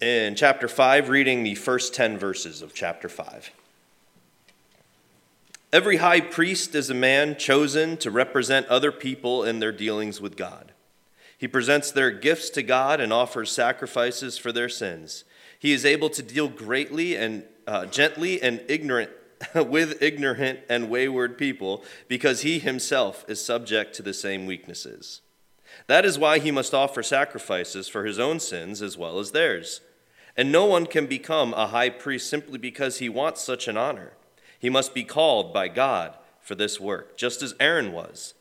in 0.00 0.34
chapter 0.34 0.68
5, 0.68 1.08
reading 1.08 1.42
the 1.42 1.54
first 1.54 1.94
10 1.94 2.18
verses 2.18 2.60
of 2.60 2.74
chapter 2.74 3.08
5. 3.08 3.50
Every 5.72 5.96
high 5.96 6.20
priest 6.20 6.74
is 6.74 6.90
a 6.90 6.94
man 6.94 7.36
chosen 7.36 7.96
to 7.98 8.10
represent 8.10 8.66
other 8.66 8.92
people 8.92 9.42
in 9.42 9.58
their 9.58 9.72
dealings 9.72 10.20
with 10.20 10.36
God. 10.36 10.72
He 11.38 11.48
presents 11.48 11.90
their 11.90 12.10
gifts 12.10 12.50
to 12.50 12.62
God 12.62 13.00
and 13.00 13.12
offers 13.12 13.50
sacrifices 13.50 14.38
for 14.38 14.52
their 14.52 14.68
sins. 14.68 15.24
He 15.58 15.72
is 15.72 15.84
able 15.84 16.10
to 16.10 16.22
deal 16.22 16.48
greatly 16.48 17.16
and 17.16 17.44
uh, 17.66 17.86
gently 17.86 18.40
and 18.40 18.62
ignorant 18.68 19.10
with 19.54 20.02
ignorant 20.02 20.60
and 20.68 20.88
wayward 20.88 21.36
people 21.36 21.84
because 22.08 22.42
he 22.42 22.58
himself 22.58 23.24
is 23.28 23.44
subject 23.44 23.94
to 23.96 24.02
the 24.02 24.14
same 24.14 24.46
weaknesses. 24.46 25.20
That 25.88 26.04
is 26.04 26.18
why 26.18 26.38
he 26.38 26.50
must 26.50 26.74
offer 26.74 27.02
sacrifices 27.02 27.88
for 27.88 28.04
his 28.04 28.18
own 28.18 28.40
sins 28.40 28.80
as 28.80 28.96
well 28.96 29.18
as 29.18 29.32
theirs. 29.32 29.80
And 30.36 30.52
no 30.52 30.66
one 30.66 30.86
can 30.86 31.06
become 31.06 31.54
a 31.54 31.68
high 31.68 31.90
priest 31.90 32.28
simply 32.28 32.58
because 32.58 32.98
he 32.98 33.08
wants 33.08 33.42
such 33.42 33.68
an 33.68 33.76
honor. 33.76 34.12
He 34.58 34.68
must 34.68 34.94
be 34.94 35.04
called 35.04 35.52
by 35.52 35.68
God 35.68 36.14
for 36.40 36.54
this 36.54 36.78
work, 36.78 37.16
just 37.16 37.42
as 37.42 37.54
Aaron 37.58 37.92
was. 37.92 38.34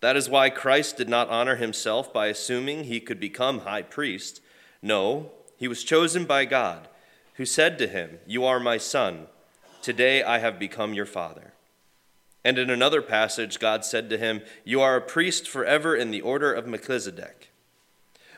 That 0.00 0.16
is 0.16 0.28
why 0.28 0.50
Christ 0.50 0.96
did 0.96 1.08
not 1.08 1.28
honor 1.28 1.56
himself 1.56 2.12
by 2.12 2.26
assuming 2.26 2.84
he 2.84 3.00
could 3.00 3.20
become 3.20 3.60
high 3.60 3.82
priest. 3.82 4.42
No, 4.82 5.30
he 5.56 5.68
was 5.68 5.84
chosen 5.84 6.24
by 6.24 6.44
God, 6.44 6.88
who 7.34 7.46
said 7.46 7.78
to 7.78 7.86
him, 7.86 8.18
You 8.26 8.44
are 8.44 8.58
my 8.58 8.78
son. 8.78 9.28
Today 9.80 10.22
I 10.22 10.38
have 10.38 10.58
become 10.58 10.92
your 10.92 11.06
father. 11.06 11.52
And 12.44 12.58
in 12.58 12.68
another 12.68 13.00
passage, 13.00 13.60
God 13.60 13.84
said 13.84 14.10
to 14.10 14.18
him, 14.18 14.42
You 14.64 14.80
are 14.80 14.96
a 14.96 15.00
priest 15.00 15.48
forever 15.48 15.94
in 15.94 16.10
the 16.10 16.20
order 16.20 16.52
of 16.52 16.66
Melchizedek. 16.66 17.51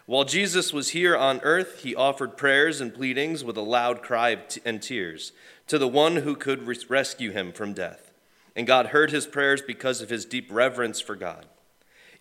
While 0.07 0.25
Jesus 0.25 0.73
was 0.73 0.91
here 0.91 1.17
on 1.17 1.41
earth, 1.43 1.83
he 1.83 1.95
offered 1.95 2.37
prayers 2.37 2.81
and 2.81 2.93
pleadings 2.95 3.43
with 3.43 3.57
a 3.57 3.63
loud 3.63 4.03
cry 4.03 4.39
and 4.65 4.83
tears 4.83 5.33
to 5.67 5.79
the 5.79 5.89
one 5.89 6.17
who 6.17 6.37
could 6.37 6.67
rescue 6.91 7.31
him 7.31 7.53
from 7.53 7.73
death. 7.73 8.11
And 8.55 8.67
God 8.67 8.87
heard 8.87 9.11
his 9.11 9.27
prayers 9.27 9.63
because 9.63 10.01
of 10.01 10.11
his 10.11 10.27
deep 10.27 10.49
reverence 10.51 11.01
for 11.01 11.17
God. 11.17 11.47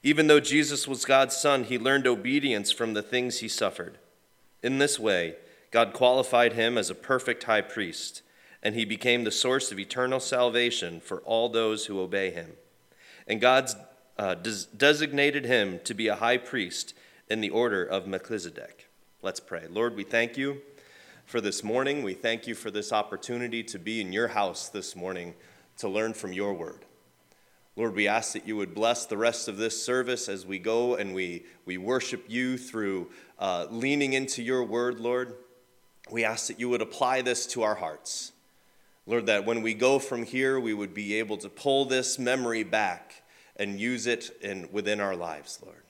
Even 0.01 0.27
though 0.27 0.39
Jesus 0.39 0.87
was 0.87 1.05
God's 1.05 1.35
son, 1.35 1.65
he 1.65 1.77
learned 1.77 2.07
obedience 2.07 2.71
from 2.71 2.93
the 2.93 3.03
things 3.03 3.39
he 3.39 3.47
suffered. 3.47 3.97
In 4.61 4.77
this 4.77 4.97
way, 4.97 5.35
God 5.71 5.93
qualified 5.93 6.53
him 6.53 6.77
as 6.77 6.89
a 6.89 6.95
perfect 6.95 7.43
high 7.43 7.61
priest 7.61 8.21
and 8.63 8.75
he 8.75 8.85
became 8.85 9.25
the 9.25 9.31
source 9.31 9.71
of 9.71 9.77
eternal 9.77 10.21
salvation 10.21 11.01
for 11.01 11.19
all 11.19 11.49
those 11.49 11.85
who 11.85 11.99
obey 11.99 12.31
him. 12.31 12.53
And 13.27 13.41
God 13.41 13.69
uh, 14.17 14.35
des- 14.35 14.67
designated 14.75 15.45
him 15.45 15.81
to 15.83 15.93
be 15.93 16.07
a 16.07 16.15
high 16.15 16.37
priest 16.37 16.93
in 17.29 17.41
the 17.41 17.49
order 17.49 17.83
of 17.83 18.07
Melchizedek. 18.07 18.89
Let's 19.21 19.39
pray. 19.39 19.67
Lord, 19.69 19.95
we 19.95 20.03
thank 20.03 20.37
you 20.37 20.61
for 21.25 21.41
this 21.41 21.63
morning. 21.63 22.03
We 22.03 22.13
thank 22.13 22.47
you 22.47 22.55
for 22.55 22.69
this 22.69 22.91
opportunity 22.91 23.63
to 23.63 23.79
be 23.79 24.01
in 24.01 24.11
your 24.11 24.29
house 24.29 24.69
this 24.69 24.95
morning 24.95 25.33
to 25.77 25.87
learn 25.87 26.13
from 26.13 26.33
your 26.33 26.53
word. 26.53 26.85
Lord, 27.75 27.95
we 27.95 28.07
ask 28.07 28.33
that 28.33 28.47
you 28.47 28.55
would 28.57 28.75
bless 28.75 29.05
the 29.05 29.17
rest 29.17 29.47
of 29.47 29.57
this 29.57 29.81
service 29.81 30.29
as 30.29 30.45
we 30.45 30.59
go 30.59 30.95
and 30.95 31.15
we, 31.15 31.45
we 31.65 31.77
worship 31.77 32.25
you 32.27 32.57
through 32.57 33.09
uh, 33.39 33.65
leaning 33.71 34.13
into 34.13 34.43
your 34.43 34.63
word, 34.63 34.99
Lord. 34.99 35.35
We 36.11 36.23
ask 36.23 36.47
that 36.47 36.59
you 36.59 36.69
would 36.69 36.81
apply 36.81 37.21
this 37.21 37.47
to 37.47 37.63
our 37.63 37.75
hearts. 37.75 38.31
Lord, 39.07 39.25
that 39.25 39.45
when 39.45 39.61
we 39.61 39.73
go 39.73 39.99
from 39.99 40.23
here, 40.23 40.59
we 40.59 40.73
would 40.73 40.93
be 40.93 41.15
able 41.15 41.37
to 41.37 41.49
pull 41.49 41.85
this 41.85 42.19
memory 42.19 42.63
back 42.63 43.23
and 43.55 43.79
use 43.79 44.07
it 44.07 44.29
in, 44.41 44.69
within 44.71 44.99
our 44.99 45.15
lives, 45.15 45.59
Lord. 45.65 45.82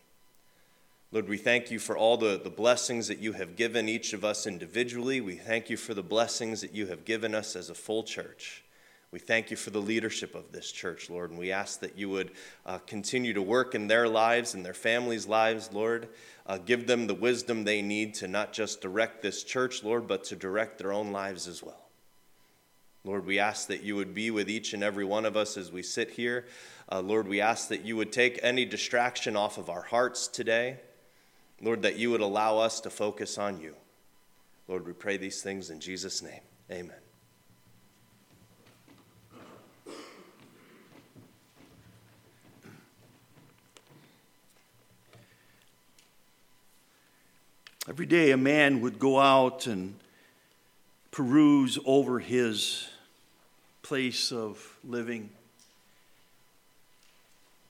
Lord, 1.14 1.30
we 1.30 1.38
thank 1.38 1.69
you 1.69 1.78
for 1.78 1.95
all 1.95 2.17
the, 2.17 2.42
the 2.44 2.50
blessings 2.50 3.08
that 3.08 3.19
you 3.19 3.33
have 3.33 3.56
given 3.56 3.88
each 3.88 4.14
of 4.14 4.25
us 4.25 4.47
individually. 4.47 5.22
We 5.22 5.36
thank 5.36 5.70
you 5.70 5.78
for 5.78 5.94
the 5.94 6.02
blessings 6.02 6.61
that 6.61 6.73
you 6.73 6.88
have 6.88 7.05
given 7.05 7.36
us 7.36 7.55
as 7.55 7.70
a 7.70 7.75
full 7.75 8.02
church. 8.02 8.64
We 9.11 9.20
thank 9.20 9.52
you 9.52 9.55
for 9.55 9.70
the 9.70 9.80
leadership 9.80 10.33
of 10.33 10.52
this 10.52 10.72
church, 10.72 11.11
Lord, 11.11 11.30
and 11.30 11.38
we 11.38 11.52
ask 11.52 11.81
that 11.81 11.95
you 12.00 12.09
would 12.09 12.31
uh, 12.65 12.80
continue 12.80 13.32
to 13.33 13.43
work 13.43 13.76
in 13.76 13.86
their 13.86 14.08
lives 14.08 14.55
and 14.55 14.65
their 14.65 14.73
families' 14.73 15.27
lives, 15.27 15.70
Lord. 15.71 16.08
Uh, 16.48 16.58
give 16.58 16.88
them 16.88 17.05
the 17.05 17.14
wisdom 17.14 17.64
they 17.64 17.83
need 17.83 18.15
to 18.15 18.27
not 18.27 18.52
just 18.52 18.82
direct 18.82 19.21
this 19.21 19.43
church, 19.43 19.83
Lord, 19.83 20.08
but 20.08 20.23
to 20.23 20.36
direct 20.36 20.80
their 20.80 20.92
own 20.92 21.11
lives 21.11 21.48
as 21.48 21.61
well. 21.61 21.89
Lord, 23.04 23.27
we 23.27 23.38
ask 23.38 23.67
that 23.67 23.83
you 23.83 23.95
would 23.98 24.15
be 24.15 24.32
with 24.32 24.49
each 24.49 24.73
and 24.73 24.82
every 24.82 25.05
one 25.05 25.27
of 25.27 25.38
us 25.38 25.58
as 25.58 25.71
we 25.71 25.83
sit 25.83 26.09
here. 26.09 26.48
Uh, 26.92 27.02
Lord, 27.02 27.27
we 27.27 27.39
ask 27.39 27.67
that 27.67 27.86
you 27.86 27.95
would 27.98 28.11
take 28.11 28.39
any 28.42 28.65
distraction 28.65 29.36
off 29.36 29.59
of 29.59 29.70
our 29.70 29.83
hearts 29.83 30.27
today. 30.27 30.80
Lord, 31.64 31.82
that 31.84 31.96
you 31.98 32.12
would 32.12 32.20
allow 32.20 32.58
us 32.58 32.82
to 32.82 32.90
focus 32.90 33.38
on 33.38 33.60
you. 33.60 33.74
Lord, 34.68 34.86
we 34.86 34.92
pray 34.92 35.16
these 35.16 35.42
things 35.42 35.70
in 35.70 35.80
Jesus' 35.80 36.22
name. 36.22 36.42
Amen. 36.70 36.98
Every 47.88 48.06
day, 48.06 48.32
a 48.32 48.38
man 48.38 48.82
would 48.82 49.00
go 49.00 49.20
out 49.20 49.66
and 49.66 49.95
peruse 51.12 51.80
over 51.86 52.20
his 52.20 52.90
place 53.84 54.34
of 54.34 54.78
living. 54.84 55.30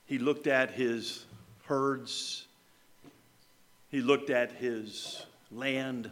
He 0.06 0.18
looked 0.18 0.46
at 0.48 0.72
his 0.72 1.24
herds, 1.66 2.46
he 3.94 4.00
looked 4.00 4.28
at 4.28 4.50
his 4.50 5.24
land, 5.52 6.10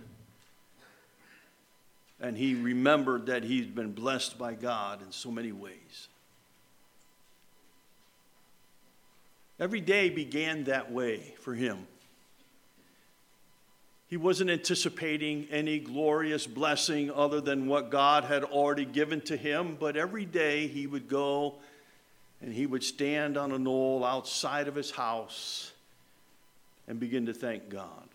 and 2.20 2.36
he 2.36 2.54
remembered 2.54 3.26
that 3.26 3.42
he'd 3.42 3.74
been 3.74 3.90
blessed 3.90 4.38
by 4.38 4.54
God 4.54 5.02
in 5.02 5.10
so 5.10 5.32
many 5.32 5.50
ways. 5.50 6.06
Every 9.58 9.80
day 9.80 10.10
began 10.10 10.62
that 10.64 10.92
way 10.92 11.34
for 11.40 11.54
him. 11.54 11.88
He 14.06 14.16
wasn't 14.16 14.50
anticipating 14.50 15.48
any 15.50 15.80
glorious 15.80 16.46
blessing 16.46 17.10
other 17.10 17.40
than 17.40 17.66
what 17.66 17.90
God 17.90 18.22
had 18.22 18.44
already 18.44 18.84
given 18.84 19.20
to 19.22 19.36
him, 19.36 19.76
but 19.80 19.96
every 19.96 20.24
day 20.24 20.68
he 20.68 20.86
would 20.86 21.08
go 21.08 21.56
and 22.40 22.54
he 22.54 22.64
would 22.64 22.84
stand 22.84 23.36
on 23.36 23.50
a 23.50 23.58
knoll 23.58 24.04
outside 24.04 24.68
of 24.68 24.76
his 24.76 24.92
house 24.92 25.71
and 26.88 26.98
begin 27.00 27.26
to 27.26 27.34
thank 27.34 27.68
God. 27.68 28.08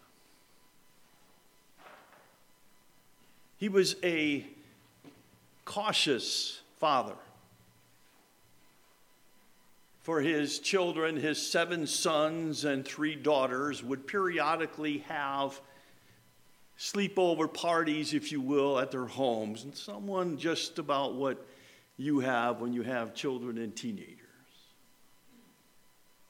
He 3.57 3.69
was 3.69 3.95
a 4.03 4.45
cautious 5.65 6.61
father. 6.77 7.15
For 10.01 10.21
his 10.21 10.59
children, 10.59 11.17
his 11.17 11.45
seven 11.45 11.85
sons 11.85 12.63
and 12.63 12.85
three 12.85 13.15
daughters 13.15 13.83
would 13.83 14.07
periodically 14.07 14.99
have 15.09 15.59
sleepover 16.79 17.53
parties, 17.53 18.13
if 18.13 18.31
you 18.31 18.39
will, 18.39 18.79
at 18.79 18.91
their 18.91 19.07
homes, 19.07 19.63
and 19.63 19.75
someone 19.75 20.37
just 20.37 20.79
about 20.79 21.15
what 21.15 21.45
you 21.97 22.19
have 22.19 22.61
when 22.61 22.71
you 22.71 22.83
have 22.83 23.15
children 23.15 23.57
and 23.57 23.75
teenagers. 23.75 24.13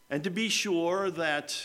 And 0.10 0.24
to 0.24 0.30
be 0.30 0.50
sure 0.50 1.12
that 1.12 1.62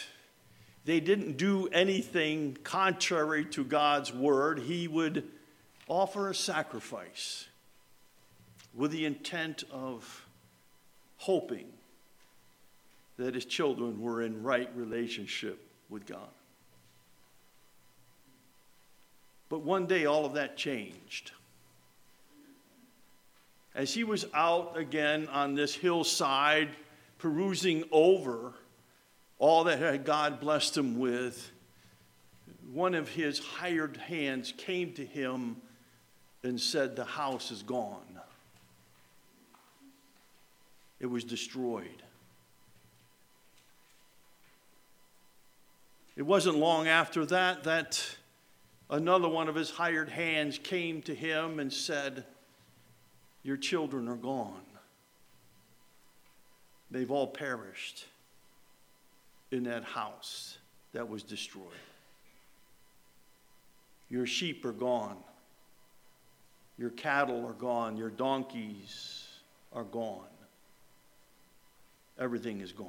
they 0.84 1.00
didn't 1.00 1.36
do 1.36 1.68
anything 1.68 2.56
contrary 2.64 3.44
to 3.46 3.64
God's 3.64 4.12
word, 4.12 4.58
he 4.60 4.88
would 4.88 5.28
offer 5.88 6.28
a 6.28 6.34
sacrifice 6.34 7.46
with 8.74 8.90
the 8.90 9.04
intent 9.04 9.64
of 9.70 10.26
hoping 11.18 11.66
that 13.16 13.34
his 13.34 13.44
children 13.44 14.00
were 14.00 14.22
in 14.22 14.42
right 14.42 14.70
relationship 14.74 15.60
with 15.88 16.06
God. 16.06 16.28
But 19.48 19.60
one 19.60 19.86
day, 19.86 20.06
all 20.06 20.24
of 20.24 20.32
that 20.34 20.56
changed. 20.56 21.32
As 23.74 23.92
he 23.92 24.02
was 24.02 24.26
out 24.34 24.76
again 24.76 25.28
on 25.28 25.54
this 25.54 25.74
hillside, 25.74 26.70
perusing 27.18 27.84
over 27.92 28.54
all 29.42 29.64
that 29.64 30.04
God 30.04 30.38
blessed 30.38 30.76
him 30.76 31.00
with, 31.00 31.50
one 32.72 32.94
of 32.94 33.08
his 33.08 33.40
hired 33.40 33.96
hands 33.96 34.54
came 34.56 34.92
to 34.92 35.04
him 35.04 35.56
and 36.44 36.60
said, 36.60 36.94
The 36.94 37.04
house 37.04 37.50
is 37.50 37.64
gone. 37.64 38.20
It 41.00 41.06
was 41.06 41.24
destroyed. 41.24 42.04
It 46.14 46.22
wasn't 46.22 46.58
long 46.58 46.86
after 46.86 47.26
that 47.26 47.64
that 47.64 48.16
another 48.90 49.28
one 49.28 49.48
of 49.48 49.56
his 49.56 49.70
hired 49.70 50.08
hands 50.08 50.56
came 50.56 51.02
to 51.02 51.16
him 51.16 51.58
and 51.58 51.72
said, 51.72 52.24
Your 53.42 53.56
children 53.56 54.06
are 54.06 54.14
gone. 54.14 54.62
They've 56.92 57.10
all 57.10 57.26
perished 57.26 58.04
in 59.52 59.64
that 59.64 59.84
house 59.84 60.58
that 60.92 61.08
was 61.08 61.22
destroyed. 61.22 61.66
Your 64.08 64.26
sheep 64.26 64.64
are 64.64 64.72
gone. 64.72 65.16
Your 66.78 66.90
cattle 66.90 67.46
are 67.46 67.54
gone. 67.54 67.96
Your 67.96 68.10
donkeys 68.10 69.26
are 69.72 69.84
gone. 69.84 70.26
Everything 72.18 72.60
is 72.60 72.72
gone. 72.72 72.88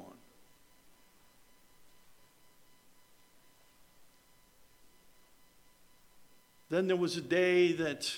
Then 6.70 6.88
there 6.88 6.96
was 6.96 7.16
a 7.16 7.22
day 7.22 7.72
that 7.72 8.10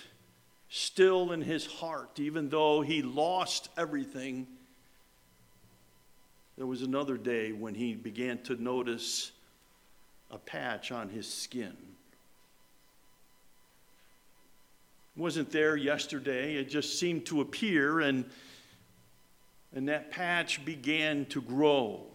still 0.69 1.33
in 1.33 1.43
his 1.43 1.67
heart, 1.67 2.19
even 2.19 2.49
though 2.49 2.81
he 2.81 3.03
lost 3.03 3.69
everything, 3.77 4.47
there 6.57 6.67
was 6.67 6.83
another 6.83 7.17
day 7.17 7.53
when 7.53 7.75
he 7.75 7.95
began 7.95 8.39
to 8.45 8.61
notice 8.61 9.33
a 10.31 10.39
patch 10.39 10.91
on 10.91 11.09
his 11.09 11.33
skin. 11.33 11.77
It 15.17 15.21
wasn't 15.21 15.51
there 15.51 15.77
yesterday, 15.77 16.57
it 16.57 16.69
just 16.69 16.99
seemed 16.99 17.27
to 17.27 17.41
appear, 17.41 18.01
and, 18.01 18.25
and 19.75 19.89
that 19.89 20.11
patch 20.11 20.65
began 20.65 21.27
to 21.27 21.41
grow. 21.41 22.07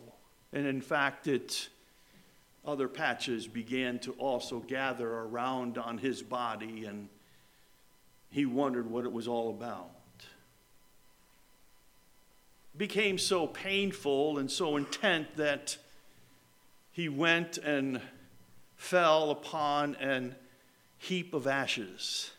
And 0.53 0.67
in 0.67 0.81
fact, 0.81 1.27
it 1.27 1.69
other 2.65 2.87
patches 2.87 3.47
began 3.47 3.97
to 3.99 4.11
also 4.13 4.59
gather 4.59 5.09
around 5.09 5.77
on 5.77 5.97
his 5.97 6.21
body, 6.21 6.85
and 6.85 7.09
he 8.29 8.45
wondered 8.45 8.89
what 8.89 9.05
it 9.05 9.11
was 9.11 9.27
all 9.27 9.49
about. 9.49 9.89
Became 12.81 13.19
so 13.19 13.45
painful 13.45 14.39
and 14.39 14.49
so 14.49 14.75
intent 14.75 15.37
that 15.37 15.77
he 16.91 17.09
went 17.09 17.59
and 17.59 18.01
fell 18.75 19.29
upon 19.29 19.93
an 19.97 20.33
heap 20.97 21.35
of 21.35 21.45
ashes. 21.45 22.31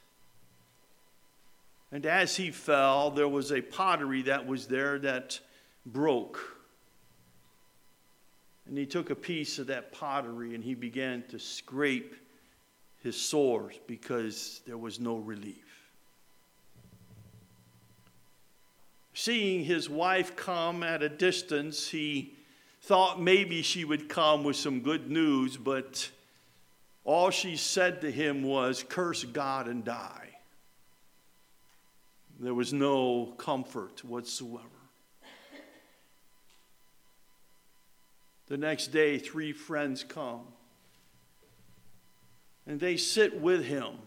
And 1.92 2.04
as 2.06 2.34
he 2.34 2.50
fell, 2.50 3.12
there 3.12 3.28
was 3.28 3.52
a 3.52 3.60
pottery 3.60 4.22
that 4.22 4.44
was 4.44 4.66
there 4.66 4.98
that 4.98 5.38
broke. 5.86 6.40
And 8.66 8.76
he 8.76 8.84
took 8.84 9.10
a 9.10 9.14
piece 9.14 9.60
of 9.60 9.68
that 9.68 9.92
pottery 9.92 10.56
and 10.56 10.64
he 10.64 10.74
began 10.74 11.22
to 11.28 11.38
scrape 11.38 12.16
his 13.00 13.14
sores 13.14 13.78
because 13.86 14.60
there 14.66 14.76
was 14.76 14.98
no 14.98 15.18
relief. 15.18 15.71
Seeing 19.14 19.64
his 19.64 19.90
wife 19.90 20.36
come 20.36 20.82
at 20.82 21.02
a 21.02 21.08
distance, 21.08 21.88
he 21.88 22.34
thought 22.80 23.20
maybe 23.20 23.62
she 23.62 23.84
would 23.84 24.08
come 24.08 24.44
with 24.44 24.56
some 24.56 24.80
good 24.80 25.10
news, 25.10 25.56
but 25.56 26.10
all 27.04 27.30
she 27.30 27.56
said 27.56 28.00
to 28.00 28.10
him 28.10 28.42
was, 28.42 28.84
Curse 28.88 29.24
God 29.24 29.68
and 29.68 29.84
die. 29.84 30.30
There 32.40 32.54
was 32.54 32.72
no 32.72 33.34
comfort 33.38 34.04
whatsoever. 34.04 34.66
The 38.48 38.56
next 38.56 38.88
day, 38.88 39.18
three 39.18 39.52
friends 39.52 40.04
come 40.04 40.42
and 42.66 42.80
they 42.80 42.96
sit 42.96 43.40
with 43.40 43.64
him. 43.64 43.98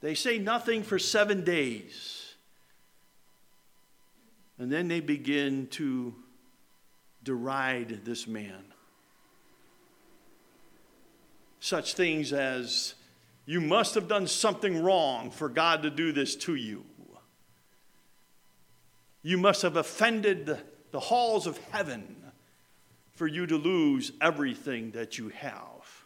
They 0.00 0.14
say 0.14 0.38
nothing 0.38 0.82
for 0.82 0.98
seven 0.98 1.44
days. 1.44 2.23
And 4.58 4.70
then 4.70 4.88
they 4.88 5.00
begin 5.00 5.66
to 5.68 6.14
deride 7.22 8.04
this 8.04 8.26
man. 8.26 8.62
Such 11.60 11.94
things 11.94 12.32
as, 12.32 12.94
you 13.46 13.60
must 13.60 13.94
have 13.94 14.08
done 14.08 14.26
something 14.26 14.82
wrong 14.82 15.30
for 15.30 15.48
God 15.48 15.82
to 15.82 15.90
do 15.90 16.12
this 16.12 16.36
to 16.36 16.54
you. 16.54 16.84
You 19.22 19.38
must 19.38 19.62
have 19.62 19.76
offended 19.76 20.58
the 20.90 21.00
halls 21.00 21.46
of 21.46 21.58
heaven 21.72 22.16
for 23.12 23.26
you 23.26 23.46
to 23.46 23.56
lose 23.56 24.12
everything 24.20 24.90
that 24.90 25.18
you 25.18 25.30
have. 25.30 26.04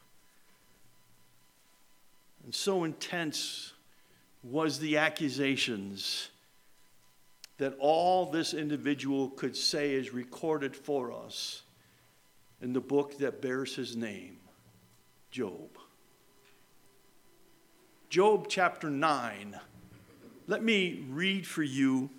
And 2.44 2.54
so 2.54 2.84
intense 2.84 3.72
was 4.42 4.78
the 4.78 4.98
accusations 4.98 6.28
that 7.58 7.74
all 7.78 8.30
this 8.30 8.54
individual 8.54 9.30
could 9.30 9.56
say 9.56 9.92
is 9.92 10.12
recorded 10.12 10.74
for 10.74 11.12
us 11.12 11.62
in 12.62 12.72
the 12.72 12.80
book 12.80 13.18
that 13.18 13.42
bears 13.42 13.74
his 13.74 13.96
name, 13.96 14.38
Job. 15.30 15.78
Job 18.08 18.46
chapter 18.48 18.88
9. 18.88 19.58
Let 20.46 20.62
me 20.62 21.04
read 21.10 21.46
for 21.46 21.62
you 21.62 22.10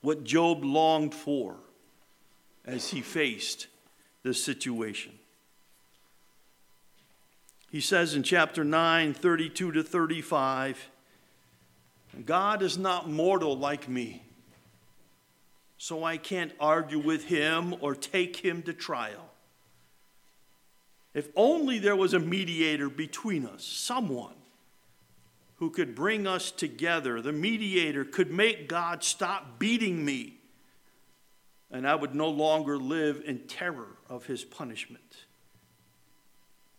what 0.00 0.22
Job 0.22 0.64
longed 0.64 1.14
for 1.14 1.56
as 2.64 2.90
he 2.90 3.00
faced 3.00 3.66
this 4.22 4.42
situation. 4.42 5.12
He 7.70 7.80
says 7.80 8.14
in 8.14 8.22
chapter 8.22 8.64
9, 8.64 9.14
32 9.14 9.72
to 9.72 9.82
35, 9.82 10.90
God 12.24 12.62
is 12.62 12.78
not 12.78 13.10
mortal 13.10 13.58
like 13.58 13.88
me, 13.88 14.22
so 15.78 16.04
I 16.04 16.16
can't 16.16 16.52
argue 16.58 16.98
with 16.98 17.24
him 17.24 17.74
or 17.80 17.94
take 17.94 18.36
him 18.36 18.62
to 18.62 18.72
trial. 18.72 19.30
If 21.14 21.28
only 21.34 21.78
there 21.78 21.96
was 21.96 22.14
a 22.14 22.18
mediator 22.18 22.88
between 22.88 23.46
us, 23.46 23.64
someone 23.64 24.34
who 25.56 25.70
could 25.70 25.94
bring 25.94 26.26
us 26.26 26.50
together. 26.50 27.22
The 27.22 27.32
mediator 27.32 28.04
could 28.04 28.30
make 28.30 28.68
God 28.68 29.02
stop 29.02 29.58
beating 29.58 30.04
me 30.04 30.36
and 31.70 31.86
I 31.86 31.94
would 31.94 32.14
no 32.14 32.28
longer 32.28 32.78
live 32.78 33.22
in 33.24 33.40
terror 33.40 33.96
of 34.08 34.26
his 34.26 34.44
punishment. 34.44 35.24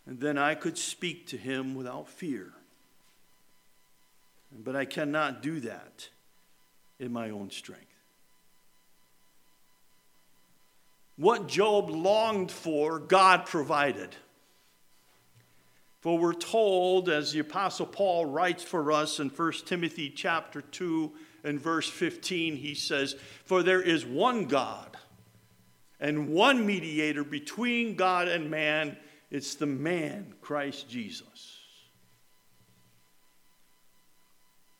And 0.06 0.18
then 0.20 0.38
I 0.38 0.54
could 0.54 0.78
speak 0.78 1.26
to 1.28 1.36
him 1.36 1.74
without 1.74 2.08
fear. 2.08 2.52
But 4.50 4.74
I 4.74 4.86
cannot 4.86 5.42
do 5.42 5.60
that 5.60 6.08
in 6.98 7.12
my 7.12 7.28
own 7.30 7.50
strength. 7.50 7.84
What 11.18 11.48
Job 11.48 11.90
longed 11.90 12.50
for, 12.50 13.00
God 13.00 13.44
provided. 13.44 14.14
For 16.00 16.16
we're 16.16 16.32
told, 16.32 17.08
as 17.08 17.32
the 17.32 17.40
Apostle 17.40 17.86
Paul 17.86 18.24
writes 18.24 18.62
for 18.62 18.92
us 18.92 19.18
in 19.18 19.28
1 19.28 19.52
Timothy 19.66 20.10
chapter 20.10 20.62
2, 20.62 21.12
and 21.42 21.60
verse 21.60 21.88
15, 21.88 22.56
he 22.56 22.74
says, 22.74 23.16
For 23.44 23.62
there 23.62 23.82
is 23.82 24.06
one 24.06 24.44
God 24.44 24.96
and 25.98 26.28
one 26.28 26.64
mediator 26.64 27.24
between 27.24 27.96
God 27.96 28.28
and 28.28 28.50
man. 28.50 28.96
It's 29.30 29.56
the 29.56 29.66
man, 29.66 30.34
Christ 30.40 30.88
Jesus. 30.88 31.58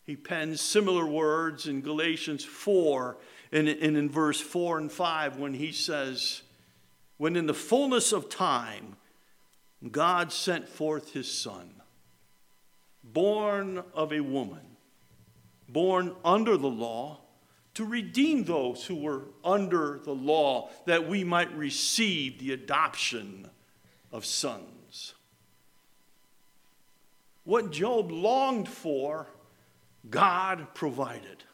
He 0.04 0.16
pens 0.16 0.60
similar 0.60 1.06
words 1.06 1.66
in 1.66 1.82
Galatians 1.82 2.44
4 2.44 3.18
and, 3.52 3.68
in 3.68 4.10
verse 4.10 4.40
4 4.40 4.78
and 4.78 4.92
5 4.92 5.36
when 5.36 5.54
he 5.54 5.72
says, 5.72 6.42
When 7.16 7.36
in 7.36 7.46
the 7.46 7.54
fullness 7.54 8.12
of 8.12 8.28
time, 8.28 8.96
God 9.90 10.32
sent 10.32 10.68
forth 10.68 11.12
his 11.12 11.30
Son, 11.30 11.70
born 13.02 13.82
of 13.94 14.12
a 14.12 14.20
woman 14.20 14.68
born 15.68 16.14
under 16.24 16.56
the 16.56 16.68
law 16.68 17.20
to 17.74 17.84
redeem 17.84 18.44
those 18.44 18.84
who 18.84 18.96
were 18.96 19.22
under 19.44 20.00
the 20.02 20.14
law, 20.14 20.70
that 20.86 21.08
we 21.08 21.22
might 21.22 21.54
receive 21.54 22.38
the 22.38 22.52
adoption 22.52 23.48
of 24.10 24.24
sons. 24.24 25.14
What 27.44 27.70
Job 27.70 28.10
longed 28.10 28.68
for, 28.68 29.28
God 30.10 30.74
provided. 30.74 31.44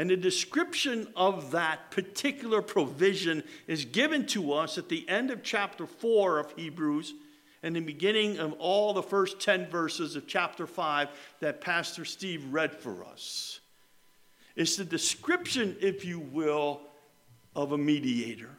And 0.00 0.08
the 0.08 0.16
description 0.16 1.08
of 1.14 1.50
that 1.50 1.90
particular 1.90 2.62
provision 2.62 3.42
is 3.66 3.84
given 3.84 4.24
to 4.28 4.54
us 4.54 4.78
at 4.78 4.88
the 4.88 5.06
end 5.10 5.30
of 5.30 5.42
chapter 5.42 5.86
4 5.86 6.38
of 6.38 6.54
Hebrews 6.56 7.12
and 7.62 7.76
the 7.76 7.80
beginning 7.80 8.38
of 8.38 8.54
all 8.54 8.94
the 8.94 9.02
first 9.02 9.40
10 9.40 9.68
verses 9.68 10.16
of 10.16 10.26
chapter 10.26 10.66
5 10.66 11.10
that 11.40 11.60
Pastor 11.60 12.06
Steve 12.06 12.50
read 12.50 12.72
for 12.72 13.04
us. 13.04 13.60
It's 14.56 14.76
the 14.76 14.86
description, 14.86 15.76
if 15.82 16.02
you 16.02 16.18
will, 16.18 16.80
of 17.54 17.72
a 17.72 17.78
mediator, 17.78 18.56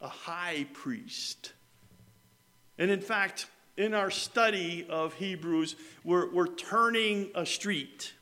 a 0.00 0.06
high 0.06 0.68
priest. 0.72 1.52
And 2.78 2.92
in 2.92 3.00
fact, 3.00 3.48
in 3.76 3.92
our 3.92 4.12
study 4.12 4.86
of 4.88 5.14
Hebrews, 5.14 5.74
we're, 6.04 6.32
we're 6.32 6.54
turning 6.54 7.32
a 7.34 7.44
street 7.44 8.12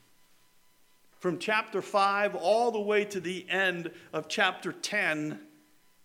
from 1.25 1.39
chapter 1.39 1.81
5 1.81 2.35
all 2.35 2.71
the 2.71 2.79
way 2.79 3.03
to 3.03 3.19
the 3.19 3.49
end 3.49 3.91
of 4.13 4.29
chapter 4.29 4.73
10. 4.73 5.41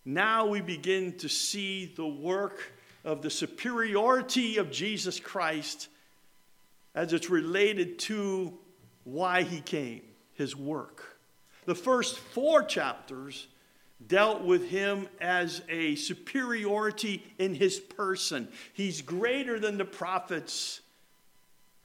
Now 0.06 0.46
we 0.46 0.62
begin 0.62 1.18
to 1.18 1.28
see 1.28 1.92
the 1.94 2.06
work 2.06 2.72
of 3.04 3.20
the 3.20 3.28
superiority 3.28 4.56
of 4.56 4.70
Jesus 4.70 5.20
Christ 5.20 5.88
as 6.94 7.12
it's 7.12 7.28
related 7.28 7.98
to 7.98 8.54
why 9.04 9.42
he 9.42 9.60
came, 9.60 10.00
his 10.32 10.56
work. 10.56 11.18
The 11.66 11.74
first 11.74 12.16
four 12.16 12.62
chapters 12.62 13.46
dealt 14.06 14.42
with 14.42 14.70
him 14.70 15.06
as 15.20 15.60
a 15.68 15.96
superiority 15.96 17.22
in 17.38 17.54
his 17.54 17.78
person. 17.78 18.48
He's 18.72 19.02
greater 19.02 19.60
than 19.60 19.76
the 19.76 19.84
prophets, 19.84 20.80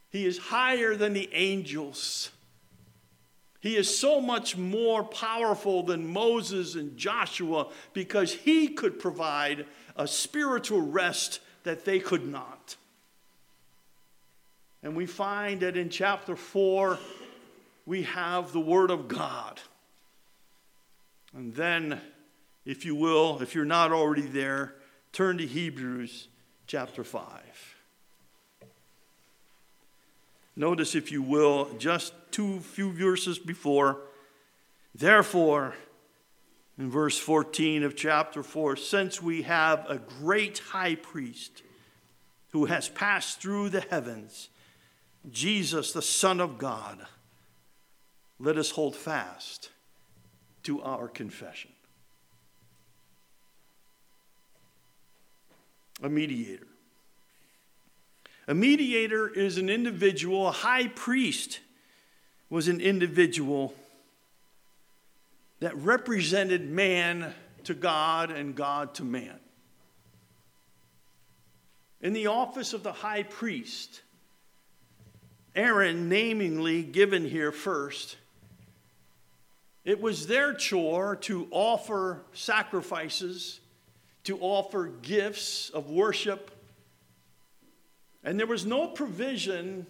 he 0.09 0.25
is 0.25 0.37
higher 0.37 0.95
than 0.95 1.11
the 1.11 1.29
angels. 1.33 2.31
He 3.65 3.77
is 3.77 3.97
so 3.97 4.21
much 4.21 4.55
more 4.55 5.03
powerful 5.03 5.81
than 5.81 6.13
Moses 6.13 6.75
and 6.75 6.95
Joshua 6.95 7.71
because 7.93 8.31
he 8.31 8.67
could 8.67 8.99
provide 8.99 9.65
a 9.95 10.07
spiritual 10.07 10.81
rest 10.81 11.39
that 11.63 11.83
they 11.83 11.97
could 11.97 12.27
not. 12.27 12.75
And 14.83 14.95
we 14.95 15.07
find 15.07 15.61
that 15.61 15.77
in 15.77 15.89
chapter 15.89 16.35
4, 16.35 16.99
we 17.87 18.03
have 18.03 18.51
the 18.53 18.59
Word 18.59 18.91
of 18.91 19.07
God. 19.07 19.59
And 21.33 21.51
then, 21.55 21.99
if 22.65 22.85
you 22.85 22.93
will, 22.93 23.41
if 23.41 23.55
you're 23.55 23.65
not 23.65 23.91
already 23.91 24.27
there, 24.27 24.75
turn 25.11 25.39
to 25.39 25.47
Hebrews 25.47 26.27
chapter 26.67 27.03
5. 27.03 27.74
Notice, 30.55 30.95
if 30.95 31.11
you 31.11 31.21
will, 31.21 31.69
just 31.77 32.13
two 32.31 32.59
few 32.59 32.91
verses 32.91 33.37
before. 33.37 33.99
Therefore, 34.93 35.75
in 36.77 36.89
verse 36.89 37.17
14 37.17 37.83
of 37.83 37.95
chapter 37.95 38.43
4, 38.43 38.75
since 38.77 39.21
we 39.21 39.41
have 39.43 39.85
a 39.89 39.97
great 39.97 40.59
high 40.59 40.95
priest 40.95 41.63
who 42.51 42.65
has 42.65 42.87
passed 42.87 43.41
through 43.41 43.69
the 43.69 43.81
heavens, 43.81 44.49
Jesus, 45.29 45.91
the 45.91 46.01
Son 46.01 46.39
of 46.39 46.57
God, 46.57 47.05
let 48.39 48.57
us 48.57 48.71
hold 48.71 48.95
fast 48.95 49.69
to 50.63 50.81
our 50.81 51.07
confession. 51.07 51.71
A 56.03 56.09
mediator. 56.09 56.67
A 58.47 58.53
mediator 58.53 59.27
is 59.27 59.57
an 59.57 59.69
individual, 59.69 60.47
a 60.47 60.51
high 60.51 60.87
priest 60.87 61.59
was 62.49 62.67
an 62.67 62.79
individual 62.79 63.73
that 65.59 65.75
represented 65.77 66.69
man 66.69 67.33
to 67.63 67.73
God 67.73 68.29
and 68.29 68.55
God 68.55 68.93
to 68.95 69.03
man. 69.03 69.39
In 72.01 72.13
the 72.13 72.27
office 72.27 72.73
of 72.73 72.83
the 72.83 72.91
high 72.91 73.23
priest, 73.23 74.03
Aaron, 75.55 76.09
namingly 76.09 76.83
given 76.83 77.25
here 77.25 77.51
first, 77.51 78.17
it 79.83 80.01
was 80.01 80.27
their 80.27 80.53
chore 80.53 81.15
to 81.17 81.47
offer 81.49 82.21
sacrifices, 82.33 83.59
to 84.25 84.37
offer 84.39 84.87
gifts 85.01 85.69
of 85.69 85.89
worship. 85.89 86.51
And 88.25 88.39
there 88.39 88.47
was 88.47 88.65
no 88.65 88.87
provision 88.87 89.85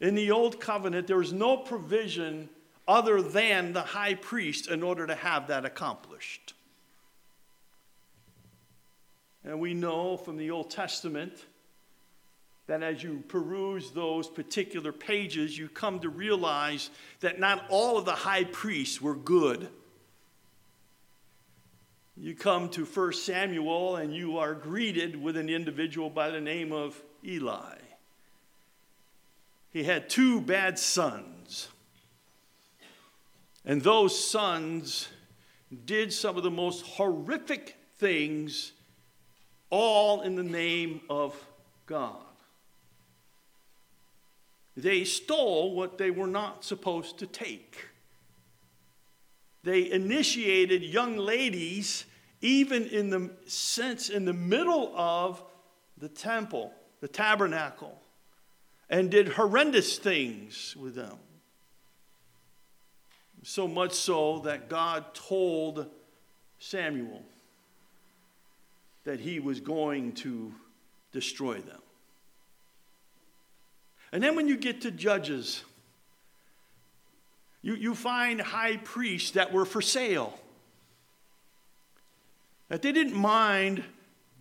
in 0.00 0.14
the 0.14 0.30
Old 0.30 0.60
Covenant, 0.60 1.08
there 1.08 1.18
was 1.18 1.32
no 1.32 1.56
provision 1.56 2.48
other 2.88 3.20
than 3.20 3.72
the 3.72 3.82
high 3.82 4.14
priest 4.14 4.68
in 4.68 4.82
order 4.82 5.06
to 5.06 5.14
have 5.14 5.48
that 5.48 5.64
accomplished. 5.64 6.54
And 9.44 9.60
we 9.60 9.74
know 9.74 10.16
from 10.16 10.36
the 10.36 10.50
Old 10.50 10.70
Testament 10.70 11.32
that 12.66 12.82
as 12.82 13.02
you 13.02 13.22
peruse 13.26 13.90
those 13.90 14.28
particular 14.28 14.92
pages, 14.92 15.58
you 15.58 15.68
come 15.68 16.00
to 16.00 16.08
realize 16.08 16.90
that 17.20 17.40
not 17.40 17.64
all 17.68 17.98
of 17.98 18.04
the 18.04 18.12
high 18.12 18.44
priests 18.44 19.00
were 19.00 19.16
good. 19.16 19.68
You 22.16 22.34
come 22.36 22.68
to 22.70 22.84
1 22.84 23.12
Samuel 23.14 23.96
and 23.96 24.14
you 24.14 24.38
are 24.38 24.54
greeted 24.54 25.20
with 25.20 25.36
an 25.36 25.48
individual 25.48 26.10
by 26.10 26.30
the 26.30 26.40
name 26.40 26.72
of 26.72 27.00
Eli. 27.24 27.78
He 29.70 29.84
had 29.84 30.10
two 30.10 30.40
bad 30.40 30.78
sons. 30.78 31.68
And 33.64 33.80
those 33.80 34.18
sons 34.28 35.08
did 35.86 36.12
some 36.12 36.36
of 36.36 36.42
the 36.42 36.50
most 36.50 36.84
horrific 36.84 37.76
things, 37.96 38.72
all 39.70 40.20
in 40.22 40.36
the 40.36 40.42
name 40.42 41.00
of 41.08 41.34
God. 41.86 42.16
They 44.76 45.04
stole 45.04 45.74
what 45.74 45.98
they 45.98 46.10
were 46.10 46.26
not 46.26 46.64
supposed 46.64 47.18
to 47.18 47.26
take. 47.26 47.86
They 49.62 49.90
initiated 49.90 50.82
young 50.82 51.16
ladies, 51.16 52.04
even 52.40 52.86
in 52.86 53.10
the 53.10 53.30
sense, 53.46 54.08
in 54.08 54.24
the 54.24 54.32
middle 54.32 54.92
of 54.96 55.42
the 55.98 56.08
temple, 56.08 56.72
the 57.02 57.08
tabernacle, 57.08 58.00
and 58.88 59.10
did 59.10 59.26
horrendous 59.26 59.98
things 59.98 60.76
with 60.76 60.94
them. 60.94 61.18
So 63.42 63.66
much 63.66 63.92
so 63.92 64.38
that 64.44 64.68
God 64.68 65.12
told 65.12 65.90
Samuel 66.60 67.24
that 69.02 69.18
he 69.18 69.40
was 69.40 69.58
going 69.58 70.12
to 70.12 70.54
destroy 71.10 71.54
them. 71.54 71.80
And 74.12 74.22
then 74.22 74.36
when 74.36 74.46
you 74.46 74.56
get 74.56 74.82
to 74.82 74.92
Judges, 74.92 75.64
you, 77.62 77.74
you 77.74 77.96
find 77.96 78.40
high 78.40 78.76
priests 78.76 79.32
that 79.32 79.52
were 79.52 79.64
for 79.64 79.82
sale. 79.82 80.38
That 82.68 82.80
they 82.80 82.92
didn't 82.92 83.16
mind 83.16 83.82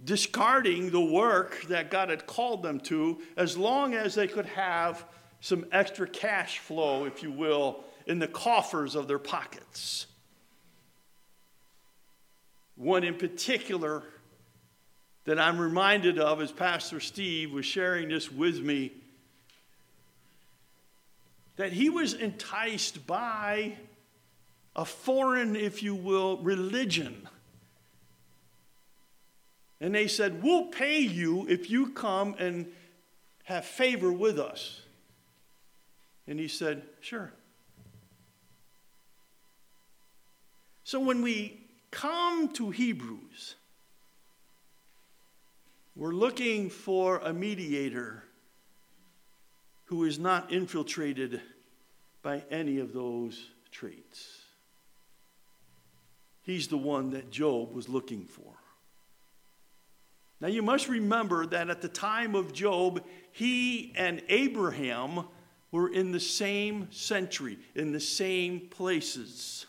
discarding 0.03 0.89
the 0.91 1.01
work 1.01 1.63
that 1.67 1.91
God 1.91 2.10
had 2.10 2.25
called 2.25 2.63
them 2.63 2.79
to 2.81 3.22
as 3.38 3.58
long 3.58 3.93
as 3.93 4.15
they 4.15 4.27
could 4.27 4.48
have 4.48 5.05
some 5.39 5.65
extra 5.72 6.08
cash 6.08 6.60
flow, 6.60 7.05
if 7.05 7.24
you 7.24 7.31
will, 7.31 7.84
in 8.08 8.20
the 8.20 8.27
coffers 8.27 8.96
of 8.96 9.08
their 9.08 9.20
pockets. 9.20 10.08
One 12.75 13.03
in 13.03 13.15
particular 13.15 14.03
that 15.25 15.39
I'm 15.39 15.60
reminded 15.60 16.17
of 16.17 16.41
as 16.41 16.51
Pastor 16.51 17.00
Steve 17.00 17.51
was 17.51 17.65
sharing 17.65 18.10
this 18.10 18.31
with 18.31 18.60
me 18.60 18.91
that 21.58 21.74
he 21.74 21.89
was 21.89 22.13
enticed 22.13 23.05
by 23.05 23.77
a 24.75 24.86
foreign, 24.86 25.55
if 25.55 25.84
you 25.84 25.93
will, 25.93 26.38
religion. 26.38 27.27
And 29.82 29.94
they 29.96 30.08
said, 30.08 30.44
We'll 30.44 30.66
pay 30.66 31.00
you 31.00 31.48
if 31.50 31.70
you 31.70 31.90
come 31.90 32.36
and 32.38 32.72
have 33.44 33.66
favor 33.66 34.14
with 34.14 34.40
us. 34.40 34.82
And 36.28 36.40
he 36.40 36.48
said, 36.48 36.84
Sure. 37.02 37.34
So 40.84 41.00
when 41.00 41.22
we 41.22 41.60
come 41.90 42.54
to 42.54 42.70
Hebrews, 42.70 43.56
we're 45.96 46.14
looking 46.14 46.70
for 46.70 47.18
a 47.18 47.34
mediator 47.34 48.24
who 49.86 50.06
is 50.06 50.20
not 50.20 50.52
infiltrated 50.52 51.42
by 52.22 52.44
any 52.52 52.80
of 52.80 52.94
those 52.94 53.50
traits. 53.72 54.42
He's 56.44 56.68
the 56.68 56.78
one 56.78 57.12
that 57.12 57.32
Job 57.32 57.74
was 57.74 57.90
looking 57.90 58.26
for. 58.26 58.50
Now, 60.41 60.48
you 60.48 60.63
must 60.63 60.89
remember 60.89 61.45
that 61.45 61.69
at 61.69 61.81
the 61.81 61.88
time 61.88 62.33
of 62.33 62.51
Job, 62.51 63.03
he 63.31 63.93
and 63.95 64.24
Abraham 64.27 65.25
were 65.71 65.88
in 65.88 66.12
the 66.12 66.19
same 66.19 66.91
century, 66.91 67.60
in 67.75 67.91
the 67.91 68.00
same 68.00 68.62
places. 68.62 69.67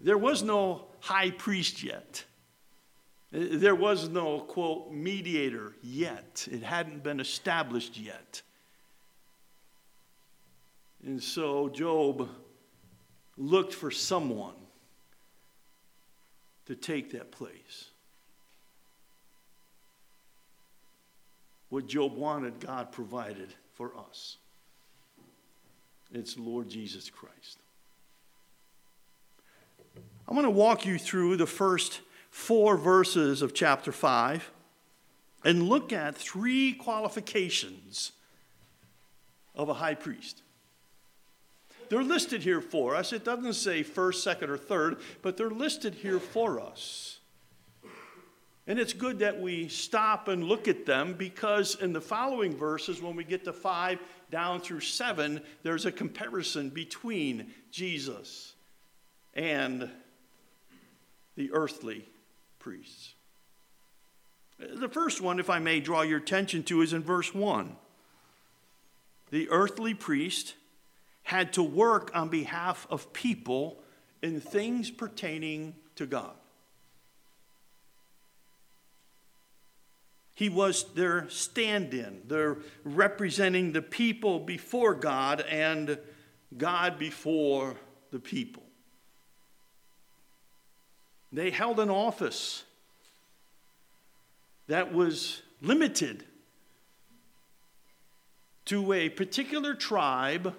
There 0.00 0.18
was 0.18 0.42
no 0.42 0.88
high 1.00 1.30
priest 1.30 1.82
yet. 1.82 2.24
There 3.32 3.74
was 3.74 4.10
no, 4.10 4.40
quote, 4.40 4.92
mediator 4.92 5.72
yet. 5.82 6.46
It 6.52 6.62
hadn't 6.62 7.02
been 7.02 7.20
established 7.20 7.98
yet. 7.98 8.42
And 11.02 11.22
so 11.22 11.70
Job 11.70 12.28
looked 13.38 13.72
for 13.72 13.90
someone 13.90 14.54
to 16.66 16.76
take 16.76 17.12
that 17.12 17.32
place. 17.32 17.90
What 21.74 21.88
Job 21.88 22.14
wanted, 22.14 22.60
God 22.60 22.92
provided 22.92 23.52
for 23.72 23.90
us. 24.08 24.36
It's 26.12 26.38
Lord 26.38 26.68
Jesus 26.68 27.10
Christ. 27.10 27.58
I'm 30.28 30.36
going 30.36 30.44
to 30.44 30.50
walk 30.50 30.86
you 30.86 31.00
through 31.00 31.36
the 31.36 31.48
first 31.48 32.00
four 32.30 32.76
verses 32.76 33.42
of 33.42 33.54
chapter 33.54 33.90
5. 33.90 34.52
and 35.44 35.64
look 35.64 35.92
at 35.92 36.14
three 36.14 36.74
qualifications 36.74 38.12
of 39.56 39.68
a 39.68 39.74
high 39.74 39.96
priest. 39.96 40.42
They're 41.88 42.04
listed 42.04 42.44
here 42.44 42.60
for 42.60 42.94
us. 42.94 43.12
It 43.12 43.24
doesn't 43.24 43.54
say 43.54 43.82
first, 43.82 44.22
second, 44.22 44.48
or 44.48 44.58
third, 44.58 44.98
but 45.22 45.36
they're 45.36 45.50
listed 45.50 45.94
here 45.94 46.20
for 46.20 46.60
us. 46.60 47.18
And 48.66 48.78
it's 48.78 48.94
good 48.94 49.18
that 49.18 49.40
we 49.40 49.68
stop 49.68 50.28
and 50.28 50.44
look 50.44 50.68
at 50.68 50.86
them 50.86 51.14
because 51.14 51.74
in 51.74 51.92
the 51.92 52.00
following 52.00 52.56
verses, 52.56 53.02
when 53.02 53.14
we 53.14 53.24
get 53.24 53.44
to 53.44 53.52
five 53.52 53.98
down 54.30 54.60
through 54.60 54.80
seven, 54.80 55.42
there's 55.62 55.84
a 55.84 55.92
comparison 55.92 56.70
between 56.70 57.52
Jesus 57.70 58.54
and 59.34 59.90
the 61.36 61.52
earthly 61.52 62.08
priests. 62.58 63.14
The 64.58 64.88
first 64.88 65.20
one, 65.20 65.38
if 65.40 65.50
I 65.50 65.58
may 65.58 65.80
draw 65.80 66.02
your 66.02 66.18
attention 66.18 66.62
to, 66.64 66.80
is 66.80 66.92
in 66.92 67.02
verse 67.02 67.34
1. 67.34 67.76
The 69.30 69.50
earthly 69.50 69.94
priest 69.94 70.54
had 71.24 71.52
to 71.54 71.62
work 71.62 72.10
on 72.14 72.28
behalf 72.28 72.86
of 72.88 73.12
people 73.12 73.82
in 74.22 74.40
things 74.40 74.90
pertaining 74.90 75.74
to 75.96 76.06
God. 76.06 76.34
He 80.34 80.48
was 80.48 80.92
their 80.94 81.28
stand 81.28 81.94
in. 81.94 82.22
They're 82.26 82.58
representing 82.82 83.72
the 83.72 83.82
people 83.82 84.40
before 84.40 84.94
God 84.94 85.40
and 85.42 85.98
God 86.56 86.98
before 86.98 87.76
the 88.10 88.18
people. 88.18 88.64
They 91.32 91.50
held 91.50 91.78
an 91.80 91.90
office 91.90 92.64
that 94.66 94.92
was 94.92 95.42
limited 95.60 96.24
to 98.66 98.92
a 98.92 99.08
particular 99.08 99.74
tribe 99.74 100.54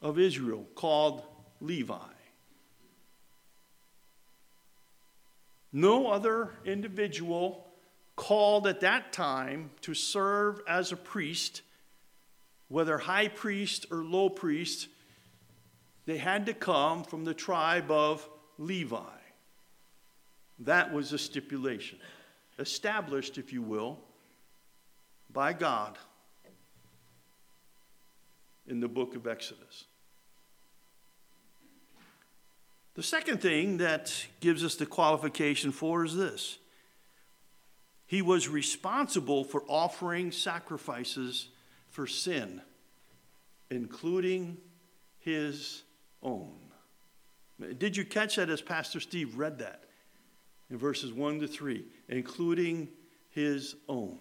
of 0.00 0.18
Israel 0.18 0.66
called 0.74 1.22
Levi. 1.60 1.96
No 5.72 6.08
other 6.08 6.50
individual 6.64 7.65
called 8.16 8.66
at 8.66 8.80
that 8.80 9.12
time 9.12 9.70
to 9.82 9.94
serve 9.94 10.60
as 10.66 10.90
a 10.90 10.96
priest, 10.96 11.62
whether 12.68 12.98
high 12.98 13.28
priest 13.28 13.86
or 13.90 13.98
low 13.98 14.28
priest, 14.28 14.88
they 16.06 16.16
had 16.16 16.46
to 16.46 16.54
come 16.54 17.04
from 17.04 17.24
the 17.24 17.34
tribe 17.34 17.90
of 17.90 18.26
Levi. 18.58 18.98
That 20.60 20.92
was 20.92 21.12
a 21.12 21.18
stipulation, 21.18 21.98
established, 22.58 23.36
if 23.36 23.52
you 23.52 23.60
will, 23.60 23.98
by 25.30 25.52
God 25.52 25.98
in 28.66 28.80
the 28.80 28.88
book 28.88 29.14
of 29.14 29.26
Exodus. 29.26 29.84
The 32.94 33.02
second 33.02 33.42
thing 33.42 33.76
that 33.76 34.26
gives 34.40 34.64
us 34.64 34.76
the 34.76 34.86
qualification 34.86 35.70
for 35.70 36.04
is 36.04 36.16
this 36.16 36.56
he 38.06 38.22
was 38.22 38.48
responsible 38.48 39.44
for 39.44 39.64
offering 39.68 40.30
sacrifices 40.30 41.48
for 41.90 42.06
sin, 42.06 42.62
including 43.70 44.58
his 45.18 45.82
own. 46.22 46.54
Did 47.78 47.96
you 47.96 48.04
catch 48.04 48.36
that 48.36 48.50
as 48.50 48.60
Pastor 48.60 49.00
Steve 49.00 49.38
read 49.38 49.58
that 49.58 49.84
in 50.70 50.78
verses 50.78 51.12
1 51.12 51.40
to 51.40 51.48
3? 51.48 51.84
Including 52.08 52.88
his 53.30 53.76
own. 53.88 54.18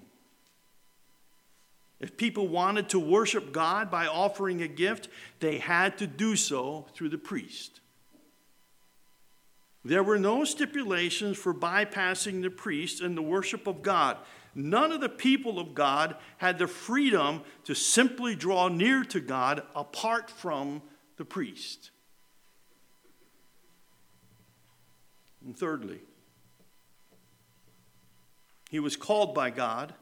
If 2.00 2.18
people 2.18 2.48
wanted 2.48 2.90
to 2.90 3.00
worship 3.00 3.52
God 3.52 3.90
by 3.90 4.08
offering 4.08 4.62
a 4.62 4.68
gift, 4.68 5.10
they 5.40 5.58
had 5.58 5.98
to 6.00 6.08
do 6.08 6.36
so 6.36 6.88
through 6.94 7.10
the 7.10 7.18
priest. 7.18 7.80
There 9.86 10.02
were 10.02 10.18
no 10.18 10.44
stipulations 10.46 11.38
for 11.38 11.54
bypassing 11.54 12.42
the 12.42 12.50
priest 12.50 13.02
in 13.02 13.14
the 13.14 13.22
worship 13.22 13.68
of 13.68 13.84
God. 13.84 14.18
None 14.56 14.92
of 14.92 15.00
the 15.00 15.10
people 15.10 15.60
of 15.60 15.76
God 15.76 16.16
had 16.38 16.58
the 16.58 16.66
freedom 16.66 17.42
to 17.66 17.76
simply 17.76 18.34
draw 18.34 18.68
near 18.68 19.04
to 19.04 19.20
God 19.20 19.62
apart 19.76 20.32
from 20.32 20.82
the 21.18 21.26
priest. 21.26 21.92
And 25.46 25.56
thirdly, 25.56 26.00
he 28.72 28.80
was 28.80 28.96
called 28.96 29.36
by 29.36 29.52
God 29.52 29.94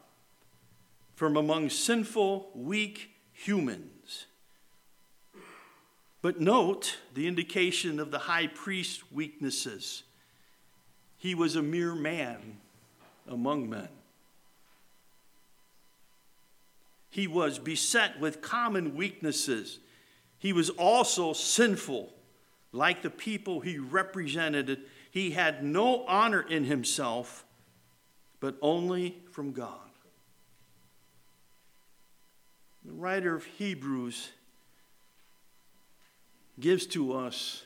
from 1.13 1.35
among 1.35 1.69
sinful, 1.69 2.51
weak 2.55 3.09
humans 3.33 4.27
but 6.23 6.39
note 6.39 6.99
the 7.13 7.27
indication 7.27 7.99
of 7.99 8.09
the 8.09 8.17
high 8.17 8.47
priest's 8.47 9.11
weaknesses. 9.11 10.03
He 11.17 11.35
was 11.35 11.57
a 11.57 11.61
mere 11.61 11.93
man 11.93 12.59
among 13.27 13.69
men. 13.69 13.89
He 17.09 17.27
was 17.27 17.59
beset 17.59 18.21
with 18.21 18.41
common 18.41 18.95
weaknesses. 18.95 19.79
He 20.39 20.53
was 20.53 20.69
also 20.69 21.33
sinful, 21.33 22.13
like 22.71 23.01
the 23.01 23.09
people 23.09 23.59
he 23.59 23.77
represented. 23.77 24.79
He 25.11 25.31
had 25.31 25.61
no 25.61 26.05
honor 26.05 26.41
in 26.41 26.63
himself, 26.63 27.43
but 28.39 28.55
only 28.61 29.17
from 29.29 29.51
God. 29.51 29.77
The 32.85 32.93
writer 32.93 33.35
of 33.35 33.43
Hebrews 33.43 34.29
gives 36.59 36.85
to 36.87 37.13
us 37.13 37.63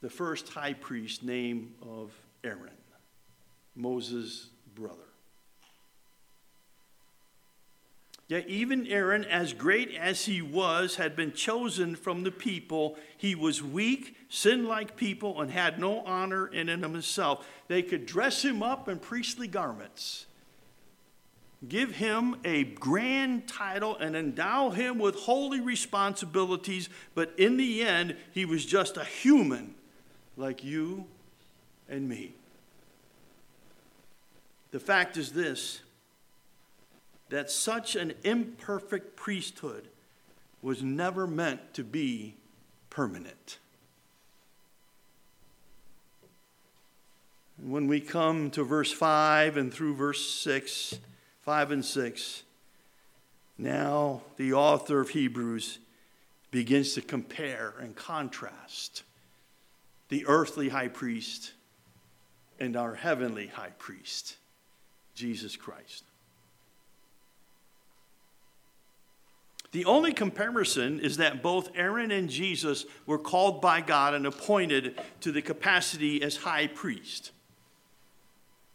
the 0.00 0.10
first 0.10 0.48
high 0.48 0.74
priest 0.74 1.22
name 1.22 1.74
of 1.82 2.12
Aaron, 2.44 2.70
Moses' 3.74 4.50
brother. 4.74 5.02
Yet, 8.28 8.46
even 8.46 8.86
Aaron, 8.86 9.24
as 9.24 9.54
great 9.54 9.94
as 9.94 10.26
he 10.26 10.42
was, 10.42 10.96
had 10.96 11.16
been 11.16 11.32
chosen 11.32 11.96
from 11.96 12.24
the 12.24 12.30
people. 12.30 12.98
He 13.16 13.34
was 13.34 13.62
weak, 13.62 14.16
sin 14.28 14.66
like 14.66 14.96
people, 14.96 15.40
and 15.40 15.50
had 15.50 15.80
no 15.80 16.00
honor 16.00 16.46
in 16.46 16.68
and 16.68 16.84
of 16.84 16.92
himself. 16.92 17.48
They 17.68 17.80
could 17.80 18.04
dress 18.04 18.44
him 18.44 18.62
up 18.62 18.86
in 18.86 18.98
priestly 18.98 19.48
garments 19.48 20.26
give 21.66 21.96
him 21.96 22.36
a 22.44 22.64
grand 22.64 23.48
title 23.48 23.96
and 23.96 24.14
endow 24.14 24.70
him 24.70 24.98
with 24.98 25.14
holy 25.16 25.60
responsibilities, 25.60 26.88
but 27.14 27.32
in 27.36 27.56
the 27.56 27.82
end, 27.82 28.16
he 28.32 28.44
was 28.44 28.64
just 28.64 28.96
a 28.96 29.04
human 29.04 29.74
like 30.36 30.62
you 30.62 31.06
and 31.88 32.08
me. 32.08 32.34
The 34.70 34.80
fact 34.80 35.16
is 35.16 35.32
this 35.32 35.80
that 37.30 37.50
such 37.50 37.94
an 37.94 38.14
imperfect 38.24 39.14
priesthood 39.14 39.88
was 40.62 40.82
never 40.82 41.26
meant 41.26 41.74
to 41.74 41.84
be 41.84 42.34
permanent. 42.88 43.58
when 47.60 47.88
we 47.88 48.00
come 48.00 48.50
to 48.52 48.62
verse 48.62 48.92
5 48.92 49.56
and 49.56 49.72
through 49.72 49.94
verse 49.94 50.30
6, 50.30 50.98
5 51.48 51.70
and 51.70 51.82
6. 51.82 52.42
Now, 53.56 54.20
the 54.36 54.52
author 54.52 55.00
of 55.00 55.08
Hebrews 55.08 55.78
begins 56.50 56.92
to 56.92 57.00
compare 57.00 57.72
and 57.80 57.96
contrast 57.96 59.02
the 60.10 60.26
earthly 60.26 60.68
high 60.68 60.88
priest 60.88 61.52
and 62.60 62.76
our 62.76 62.94
heavenly 62.94 63.46
high 63.46 63.72
priest, 63.78 64.36
Jesus 65.14 65.56
Christ. 65.56 66.04
The 69.72 69.86
only 69.86 70.12
comparison 70.12 71.00
is 71.00 71.16
that 71.16 71.42
both 71.42 71.70
Aaron 71.74 72.10
and 72.10 72.28
Jesus 72.28 72.84
were 73.06 73.18
called 73.18 73.62
by 73.62 73.80
God 73.80 74.12
and 74.12 74.26
appointed 74.26 75.00
to 75.22 75.32
the 75.32 75.40
capacity 75.40 76.22
as 76.22 76.36
high 76.36 76.66
priest. 76.66 77.30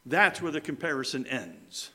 That's 0.08 0.42
where 0.42 0.52
the 0.52 0.60
comparison 0.60 1.28
ends. 1.28 1.92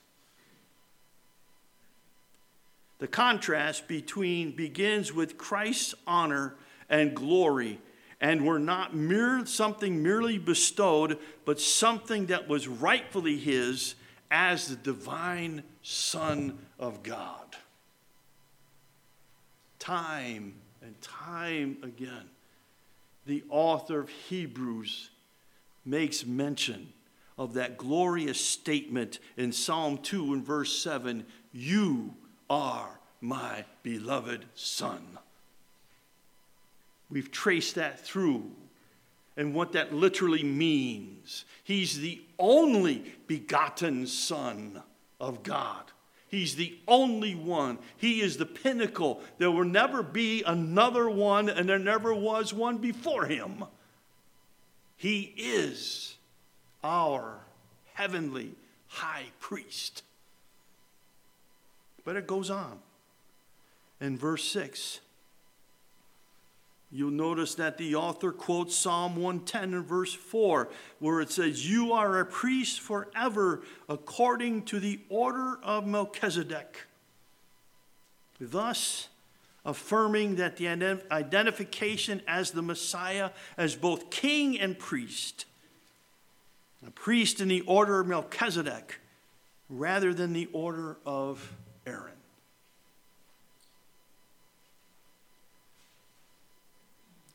The 2.99 3.09
contrast 3.09 3.87
between 3.87 4.57
begins 4.57 5.13
with 5.13 5.39
Christ's 5.39 5.95
honor 6.07 6.57
and 6.89 7.15
glory, 7.15 7.81
and 8.21 8.45
were 8.45 8.59
not 8.59 8.95
mere 8.95 9.47
something 9.47 10.03
merely 10.03 10.39
bestowed, 10.39 11.19
but 11.45 11.61
something 11.61 12.27
that 12.27 12.49
was 12.49 12.67
rightfully 12.67 13.37
his 13.37 13.95
as 14.31 14.69
the 14.69 14.77
divine 14.77 15.63
Son 15.83 16.59
of 16.79 17.03
God. 17.03 17.57
Time 19.79 20.55
and 20.83 21.01
time 21.01 21.79
again, 21.83 22.29
the 23.27 23.45
author 23.49 24.01
of 24.01 24.09
Hebrews 24.09 25.11
makes 25.85 26.27
mention 26.27 26.93
of 27.39 27.55
that 27.55 27.79
glorious 27.79 28.41
statement 28.45 29.21
in 29.37 29.53
Psalm 29.53 29.99
2 29.99 30.33
and 30.33 30.45
verse 30.45 30.77
7 30.77 31.25
You 31.53 32.15
are 32.49 32.99
my 33.21 33.65
beloved 33.83 34.45
Son. 34.55 35.19
We've 37.11 37.31
traced 37.31 37.75
that 37.77 38.01
through 38.01 38.51
and 39.37 39.55
what 39.55 39.73
that 39.73 39.95
literally 39.95 40.43
means. 40.43 41.45
He's 41.65 41.99
the 41.99 42.21
only 42.39 43.15
begotten 43.27 44.07
Son 44.07 44.83
of 45.21 45.43
God. 45.43 45.85
He's 46.29 46.57
the 46.57 46.77
only 46.87 47.35
one. 47.35 47.79
He 47.97 48.21
is 48.21 48.37
the 48.37 48.45
pinnacle. 48.47 49.21
There 49.39 49.51
will 49.51 49.65
never 49.65 50.03
be 50.03 50.43
another 50.43 51.09
one, 51.09 51.49
and 51.49 51.69
there 51.69 51.79
never 51.79 52.13
was 52.13 52.53
one 52.53 52.79
before 52.79 53.25
him. 53.25 53.65
He 54.97 55.33
is 55.37 56.17
our 56.85 57.39
heavenly 57.95 58.53
high 58.89 59.27
priest. 59.41 60.03
But 62.09 62.17
it 62.17 62.27
goes 62.27 62.49
on. 62.49 62.79
In 64.01 64.17
verse 64.17 64.43
6, 64.45 65.01
You'll 66.91 67.11
notice 67.11 67.55
that 67.57 67.77
the 67.77 67.97
author 67.97 68.33
quotes 68.33 68.75
Psalm 68.75 69.17
110 69.17 69.75
and 69.75 69.85
verse 69.85 70.15
4, 70.15 70.71
where 71.01 71.21
it 71.21 71.31
says, 71.31 71.71
You 71.71 71.93
are 71.93 72.19
a 72.19 72.25
priest 72.25 72.81
forever 72.81 73.61
according 73.91 74.63
to 74.63 74.81
the 74.81 75.01
order 75.11 75.59
of 75.63 75.87
Melchizedek. 75.87 76.87
Thus, 78.41 79.11
affirming 79.67 80.37
that 80.37 80.57
the 80.57 80.69
identification 81.11 82.23
as 82.27 82.53
the 82.53 82.63
Messiah 82.63 83.33
as 83.59 83.77
both 83.77 84.09
king 84.09 84.59
and 84.59 84.79
priest, 84.79 85.45
a 86.87 86.91
priest 86.91 87.43
in 87.43 87.49
the 87.49 87.61
order 87.67 88.01
of 88.01 88.07
Melchizedek 88.07 88.99
rather 89.69 90.15
than 90.15 90.33
the 90.33 90.49
order 90.55 90.97
of 91.05 91.55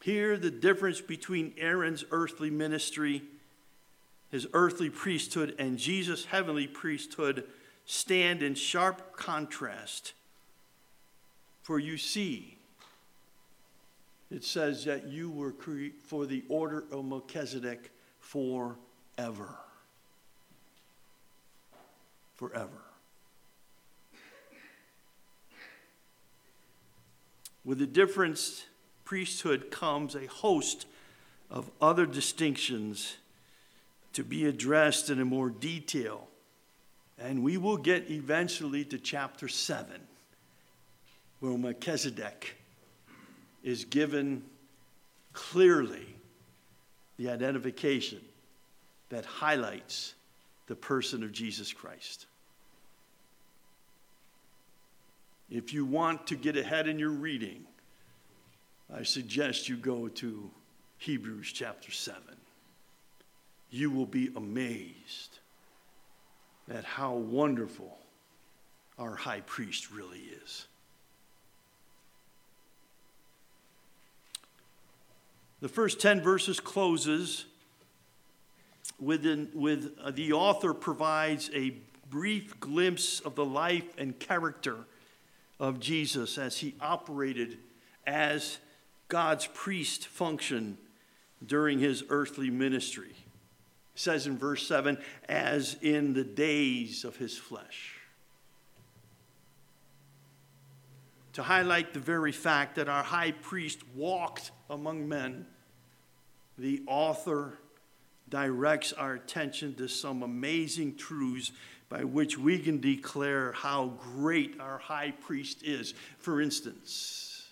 Here, 0.03 0.35
the 0.35 0.51
difference 0.51 0.99
between 0.99 1.53
Aaron's 1.57 2.03
earthly 2.11 2.49
ministry, 2.49 3.23
his 4.31 4.45
earthly 4.51 4.89
priesthood, 4.89 5.55
and 5.57 5.77
Jesus' 5.77 6.25
heavenly 6.25 6.67
priesthood 6.67 7.45
stand 7.85 8.43
in 8.43 8.55
sharp 8.55 9.15
contrast. 9.15 10.11
For 11.61 11.79
you 11.79 11.97
see, 11.97 12.57
it 14.29 14.43
says 14.43 14.83
that 14.83 15.07
you 15.07 15.31
were 15.31 15.53
for 16.03 16.25
the 16.25 16.43
order 16.49 16.83
of 16.91 17.05
Melchizedek 17.05 17.89
forever. 18.19 19.55
Forever. 22.35 22.92
With 27.65 27.79
the 27.79 27.87
difference 27.87 28.65
priesthood 29.05 29.71
comes 29.71 30.15
a 30.15 30.25
host 30.25 30.85
of 31.49 31.69
other 31.81 32.05
distinctions 32.05 33.17
to 34.13 34.23
be 34.23 34.45
addressed 34.45 35.09
in 35.09 35.19
a 35.19 35.25
more 35.25 35.49
detail. 35.49 36.27
And 37.17 37.43
we 37.43 37.57
will 37.57 37.77
get 37.77 38.09
eventually 38.09 38.83
to 38.85 38.97
chapter 38.97 39.47
7, 39.47 39.87
where 41.39 41.57
Melchizedek 41.57 42.55
is 43.63 43.85
given 43.85 44.43
clearly 45.31 46.05
the 47.17 47.29
identification 47.29 48.19
that 49.09 49.25
highlights 49.25 50.15
the 50.67 50.75
person 50.75 51.23
of 51.23 51.31
Jesus 51.31 51.71
Christ. 51.71 52.25
If 55.53 55.71
you 55.71 55.85
want 55.85 56.25
to 56.27 56.35
get 56.35 56.57
ahead 56.57 56.87
in 56.87 56.97
your 56.97 57.11
reading, 57.11 57.65
I 58.91 59.03
suggest 59.03 59.69
you 59.69 59.77
go 59.77 60.07
to 60.07 60.49
Hebrews 60.97 61.51
chapter 61.53 61.91
7. 61.91 62.19
You 63.69 63.91
will 63.91 64.07
be 64.07 64.31
amazed 64.35 65.37
at 66.73 66.83
how 66.83 67.13
wonderful 67.13 67.99
our 68.97 69.15
high 69.15 69.41
priest 69.41 69.91
really 69.91 70.21
is. 70.43 70.65
The 75.61 75.69
first 75.69 76.01
10 76.01 76.21
verses 76.21 76.59
closes 76.59 77.45
with, 78.99 79.23
with 79.53 79.93
uh, 80.03 80.09
the 80.09 80.33
author 80.33 80.73
provides 80.73 81.51
a 81.53 81.75
brief 82.09 82.59
glimpse 82.59 83.19
of 83.19 83.35
the 83.35 83.45
life 83.45 83.93
and 83.99 84.17
character 84.17 84.87
of 85.63 85.79
Jesus 85.79 86.37
as 86.37 86.57
he 86.57 86.75
operated 86.81 87.57
as 88.05 88.57
God's 89.07 89.47
priest 89.47 90.07
function 90.07 90.77
during 91.45 91.79
his 91.79 92.03
earthly 92.09 92.49
ministry. 92.49 93.11
It 93.95 93.99
says 93.99 94.27
in 94.27 94.37
verse 94.37 94.67
7 94.67 94.97
as 95.29 95.77
in 95.81 96.11
the 96.13 96.25
days 96.25 97.05
of 97.05 97.15
his 97.15 97.37
flesh. 97.37 97.95
To 101.31 101.43
highlight 101.43 101.93
the 101.93 101.99
very 102.01 102.33
fact 102.33 102.75
that 102.75 102.89
our 102.89 103.03
high 103.03 103.31
priest 103.31 103.79
walked 103.95 104.51
among 104.69 105.07
men, 105.07 105.47
the 106.57 106.83
author 106.87 107.57
directs 108.27 108.91
our 108.91 109.13
attention 109.13 109.75
to 109.75 109.87
some 109.87 110.23
amazing 110.23 110.97
truths 110.97 111.53
by 111.93 112.03
which 112.03 112.39
we 112.39 112.57
can 112.57 112.79
declare 112.79 113.51
how 113.51 113.93
great 114.15 114.59
our 114.59 114.79
high 114.79 115.11
priest 115.11 115.61
is. 115.61 115.93
For 116.17 116.41
instance, 116.41 117.47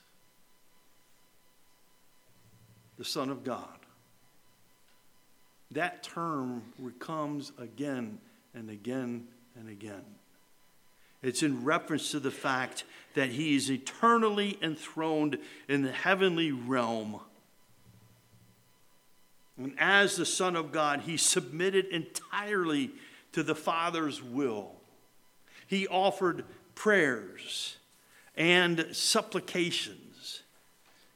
the 2.98 3.06
Son 3.06 3.30
of 3.30 3.44
God. 3.44 3.78
That 5.70 6.02
term 6.02 6.64
comes 6.98 7.52
again 7.60 8.18
and 8.56 8.72
again 8.72 9.28
and 9.60 9.70
again. 9.70 10.06
It's 11.22 11.44
in 11.44 11.64
reference 11.64 12.10
to 12.10 12.20
the 12.20 12.32
fact 12.32 12.84
that 13.14 13.30
he 13.30 13.56
is 13.56 13.70
eternally 13.70 14.58
enthroned 14.60 15.38
in 15.70 15.84
the 15.84 15.92
heavenly 15.92 16.52
realm. 16.52 17.20
And 19.56 19.76
as 19.78 20.16
the 20.16 20.26
Son 20.26 20.56
of 20.56 20.72
God, 20.72 21.02
he 21.02 21.16
submitted 21.16 21.86
entirely 21.86 22.90
to 23.34 23.44
the 23.44 23.56
Father's 23.56 24.22
will. 24.22 24.72
He 25.68 25.88
offered 25.88 26.46
prayers 26.76 27.78
and 28.36 28.88
supplications, 28.92 30.44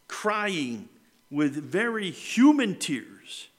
crying 0.07 0.89
with 1.29 1.55
very 1.55 2.11
human 2.11 2.75
tears, 2.75 3.49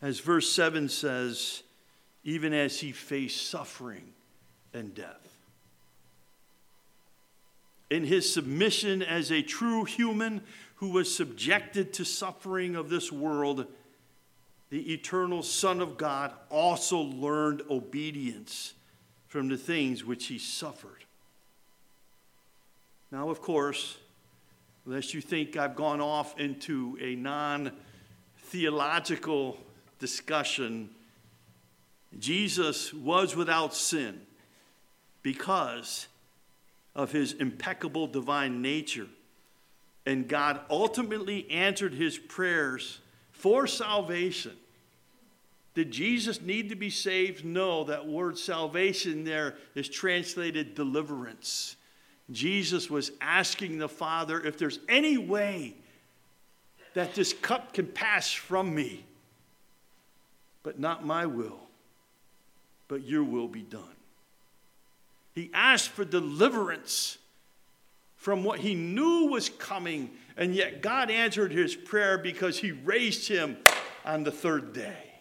as 0.00 0.20
verse 0.20 0.50
7 0.52 0.88
says, 0.88 1.62
even 2.24 2.52
as 2.52 2.80
he 2.80 2.92
faced 2.92 3.48
suffering 3.48 4.12
and 4.72 4.94
death. 4.94 5.36
In 7.90 8.04
his 8.04 8.32
submission 8.32 9.02
as 9.02 9.32
a 9.32 9.42
true 9.42 9.84
human 9.84 10.42
who 10.76 10.90
was 10.90 11.14
subjected 11.14 11.92
to 11.94 12.04
suffering 12.04 12.76
of 12.76 12.90
this 12.90 13.10
world, 13.10 13.66
the 14.70 14.92
eternal 14.92 15.42
Son 15.42 15.80
of 15.80 15.96
God 15.96 16.32
also 16.50 16.98
learned 16.98 17.62
obedience 17.70 18.74
from 19.26 19.48
the 19.48 19.56
things 19.56 20.04
which 20.04 20.26
he 20.26 20.38
suffered. 20.38 21.04
Now, 23.10 23.30
of 23.30 23.40
course, 23.40 23.96
lest 24.84 25.14
you 25.14 25.20
think 25.20 25.56
I've 25.56 25.76
gone 25.76 26.00
off 26.00 26.38
into 26.38 26.98
a 27.00 27.14
non 27.14 27.72
theological 28.36 29.58
discussion, 29.98 30.90
Jesus 32.18 32.92
was 32.92 33.34
without 33.34 33.74
sin 33.74 34.20
because 35.22 36.06
of 36.94 37.12
his 37.12 37.32
impeccable 37.34 38.06
divine 38.06 38.60
nature. 38.60 39.06
And 40.04 40.26
God 40.26 40.60
ultimately 40.70 41.50
answered 41.50 41.94
his 41.94 42.18
prayers 42.18 43.00
for 43.38 43.66
salvation. 43.66 44.56
Did 45.74 45.90
Jesus 45.90 46.40
need 46.40 46.70
to 46.70 46.74
be 46.74 46.90
saved? 46.90 47.44
No, 47.44 47.84
that 47.84 48.06
word 48.06 48.36
salvation 48.36 49.24
there 49.24 49.54
is 49.74 49.88
translated 49.88 50.74
deliverance. 50.74 51.76
Jesus 52.30 52.90
was 52.90 53.12
asking 53.20 53.78
the 53.78 53.88
Father 53.88 54.40
if 54.40 54.58
there's 54.58 54.80
any 54.88 55.16
way 55.16 55.76
that 56.94 57.14
this 57.14 57.32
cup 57.32 57.72
can 57.72 57.86
pass 57.86 58.32
from 58.32 58.74
me, 58.74 59.04
but 60.64 60.80
not 60.80 61.06
my 61.06 61.26
will, 61.26 61.60
but 62.88 63.04
your 63.04 63.22
will 63.22 63.48
be 63.48 63.62
done. 63.62 63.82
He 65.34 65.48
asked 65.54 65.90
for 65.90 66.04
deliverance 66.04 67.18
from 68.28 68.44
what 68.44 68.60
he 68.60 68.74
knew 68.74 69.28
was 69.30 69.48
coming, 69.48 70.10
and 70.36 70.54
yet 70.54 70.82
God 70.82 71.10
answered 71.10 71.50
his 71.50 71.74
prayer 71.74 72.18
because 72.18 72.58
he 72.58 72.72
raised 72.72 73.26
him 73.26 73.56
on 74.04 74.22
the 74.22 74.30
third 74.30 74.74
day. 74.74 75.14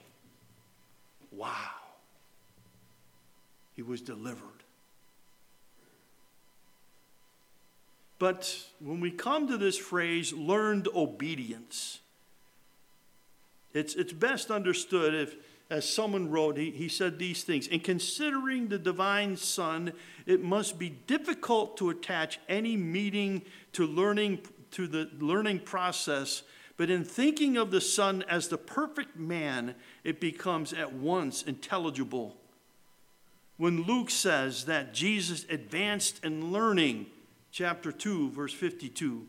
Wow. 1.32 1.72
He 3.78 3.82
was 3.82 4.02
delivered. 4.02 4.62
But 8.20 8.62
when 8.82 9.00
we 9.00 9.12
come 9.12 9.48
to 9.48 9.58
this 9.58 9.78
phrase, 9.78 10.34
learned 10.34 10.90
obedience, 10.94 12.02
it's, 13.74 13.96
it's 13.96 14.12
best 14.12 14.52
understood 14.52 15.14
if, 15.14 15.38
as 15.70 15.88
someone 15.88 16.30
wrote, 16.30 16.58
he, 16.58 16.72
he 16.72 16.88
said 16.88 17.20
these 17.20 17.44
things 17.44 17.68
In 17.68 17.80
considering 17.80 18.68
the 18.68 18.78
divine 18.78 19.36
Son, 19.38 19.94
it 20.26 20.44
must 20.44 20.80
be 20.80 20.90
difficult 20.90 21.78
to 21.78 21.90
attach 21.90 22.40
any 22.48 22.78
meaning 22.78 23.44
to 23.74 23.86
learning 23.86 24.40
to 24.72 24.88
the 24.88 25.10
learning 25.20 25.60
process, 25.60 26.44
but 26.76 26.90
in 26.90 27.04
thinking 27.04 27.58
of 27.58 27.72
the 27.72 27.82
Son 27.82 28.24
as 28.30 28.48
the 28.48 28.58
perfect 28.58 29.18
man, 29.18 29.76
it 30.04 30.20
becomes 30.20 30.74
at 30.74 30.94
once 30.94 31.42
intelligible. 31.44 32.38
When 33.58 33.84
Luke 33.84 34.12
says 34.12 34.66
that 34.66 34.94
Jesus 34.94 35.46
advanced 35.50 36.24
in 36.24 36.52
learning, 36.52 37.08
chapter 37.52 37.92
2, 37.92 38.32
verse 38.32 38.54
52, 38.54 39.26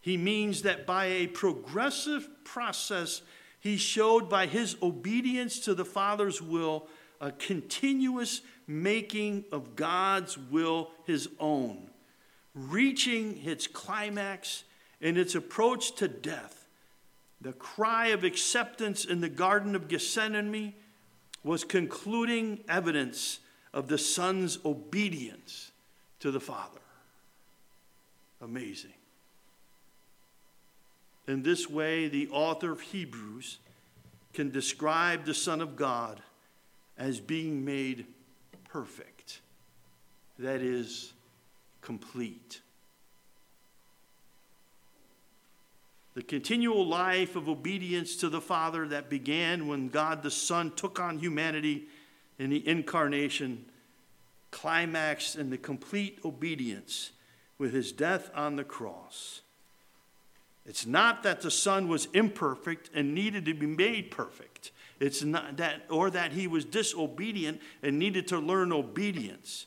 he 0.00 0.16
means 0.16 0.62
that 0.62 0.86
by 0.86 1.06
a 1.06 1.26
progressive 1.26 2.28
process, 2.44 3.22
he 3.62 3.76
showed 3.76 4.28
by 4.28 4.46
his 4.46 4.76
obedience 4.82 5.60
to 5.60 5.72
the 5.72 5.84
Father's 5.84 6.42
will 6.42 6.88
a 7.20 7.30
continuous 7.30 8.40
making 8.66 9.44
of 9.52 9.76
God's 9.76 10.36
will 10.36 10.90
his 11.06 11.28
own, 11.38 11.88
reaching 12.56 13.40
its 13.44 13.68
climax 13.68 14.64
in 15.00 15.16
its 15.16 15.36
approach 15.36 15.94
to 15.94 16.08
death. 16.08 16.66
The 17.40 17.52
cry 17.52 18.08
of 18.08 18.24
acceptance 18.24 19.04
in 19.04 19.20
the 19.20 19.28
Garden 19.28 19.76
of 19.76 19.86
Gethsemane 19.86 20.74
was 21.44 21.62
concluding 21.62 22.64
evidence 22.68 23.38
of 23.72 23.86
the 23.86 23.98
Son's 23.98 24.58
obedience 24.64 25.70
to 26.18 26.32
the 26.32 26.40
Father. 26.40 26.80
Amazing. 28.40 28.94
In 31.28 31.42
this 31.42 31.68
way, 31.70 32.08
the 32.08 32.28
author 32.30 32.72
of 32.72 32.80
Hebrews 32.80 33.58
can 34.32 34.50
describe 34.50 35.24
the 35.24 35.34
Son 35.34 35.60
of 35.60 35.76
God 35.76 36.20
as 36.98 37.20
being 37.20 37.64
made 37.64 38.06
perfect, 38.64 39.40
that 40.38 40.60
is, 40.60 41.12
complete. 41.80 42.60
The 46.14 46.22
continual 46.22 46.86
life 46.86 47.36
of 47.36 47.48
obedience 47.48 48.16
to 48.16 48.28
the 48.28 48.40
Father 48.40 48.88
that 48.88 49.08
began 49.08 49.66
when 49.66 49.88
God 49.88 50.22
the 50.22 50.30
Son 50.30 50.72
took 50.74 50.98
on 50.98 51.18
humanity 51.18 51.86
in 52.38 52.50
the 52.50 52.66
incarnation 52.66 53.66
climaxed 54.50 55.36
in 55.36 55.50
the 55.50 55.58
complete 55.58 56.18
obedience 56.24 57.12
with 57.58 57.72
his 57.72 57.92
death 57.92 58.30
on 58.34 58.56
the 58.56 58.64
cross. 58.64 59.41
It's 60.64 60.86
not 60.86 61.22
that 61.24 61.40
the 61.40 61.50
Son 61.50 61.88
was 61.88 62.06
imperfect 62.12 62.90
and 62.94 63.14
needed 63.14 63.44
to 63.46 63.54
be 63.54 63.66
made 63.66 64.10
perfect. 64.10 64.70
It's 65.00 65.22
not 65.22 65.56
that, 65.56 65.82
or 65.90 66.10
that 66.10 66.32
he 66.32 66.46
was 66.46 66.64
disobedient 66.64 67.60
and 67.82 67.98
needed 67.98 68.28
to 68.28 68.38
learn 68.38 68.72
obedience. 68.72 69.66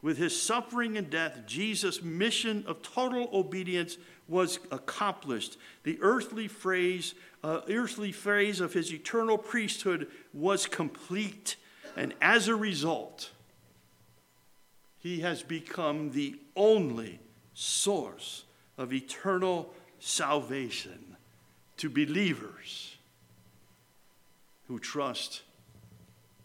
With 0.00 0.18
his 0.18 0.40
suffering 0.40 0.96
and 0.96 1.10
death, 1.10 1.40
Jesus' 1.46 2.02
mission 2.02 2.62
of 2.68 2.82
total 2.82 3.28
obedience 3.32 3.98
was 4.28 4.60
accomplished. 4.70 5.56
The 5.82 5.98
earthly 6.00 6.46
phrase, 6.46 7.14
uh, 7.42 7.62
earthly 7.68 8.12
phrase 8.12 8.60
of 8.60 8.74
his 8.74 8.92
eternal 8.92 9.38
priesthood 9.38 10.06
was 10.32 10.66
complete, 10.66 11.56
and 11.96 12.14
as 12.20 12.46
a 12.46 12.54
result, 12.54 13.30
he 14.98 15.20
has 15.20 15.42
become 15.42 16.12
the 16.12 16.36
only 16.54 17.18
source 17.54 18.44
of 18.76 18.92
eternal 18.92 19.74
salvation 20.00 21.16
to 21.78 21.88
believers 21.88 22.96
who 24.66 24.78
trust 24.78 25.42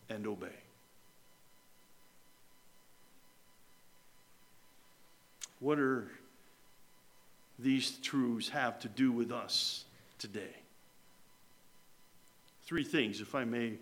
and 0.09 0.25
obey. 0.27 0.47
What 5.59 5.79
are 5.79 6.11
these 7.57 7.91
truths 7.99 8.49
have 8.49 8.79
to 8.79 8.89
do 8.89 9.11
with 9.11 9.31
us 9.31 9.85
today? 10.19 10.55
Three 12.65 12.83
things, 12.83 13.21
if 13.21 13.35
I 13.35 13.43
may 13.43 13.73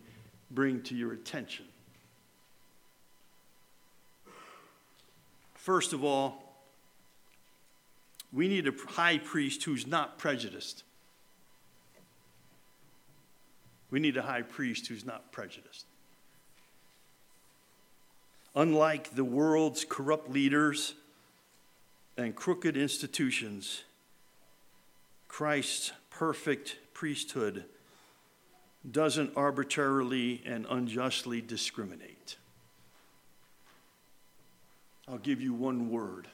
bring 0.49 0.81
to 0.83 0.95
your 0.95 1.13
attention. 1.13 1.65
First 5.55 5.93
of 5.93 6.03
all, 6.03 6.50
we 8.33 8.47
need 8.47 8.67
a 8.67 8.73
high 8.89 9.17
priest 9.17 9.63
who's 9.63 9.85
not 9.85 10.17
prejudiced. 10.17 10.83
We 13.89 13.99
need 13.99 14.15
a 14.15 14.21
high 14.21 14.41
priest 14.41 14.87
who's 14.87 15.05
not 15.05 15.31
prejudiced. 15.31 15.85
Unlike 18.55 19.15
the 19.15 19.23
world's 19.23 19.85
corrupt 19.85 20.29
leaders 20.29 20.93
and 22.17 22.35
crooked 22.35 22.77
institutions, 22.77 23.83
Christ's 25.27 25.91
perfect 26.09 26.77
priesthood 26.93 27.65
doesn't 28.89 29.31
arbitrarily 29.35 30.41
and 30.45 30.65
unjustly 30.69 31.41
discriminate. 31.41 32.37
I'll 35.07 35.17
give 35.17 35.41
you 35.41 35.53
one 35.53 35.89
word 35.89 36.27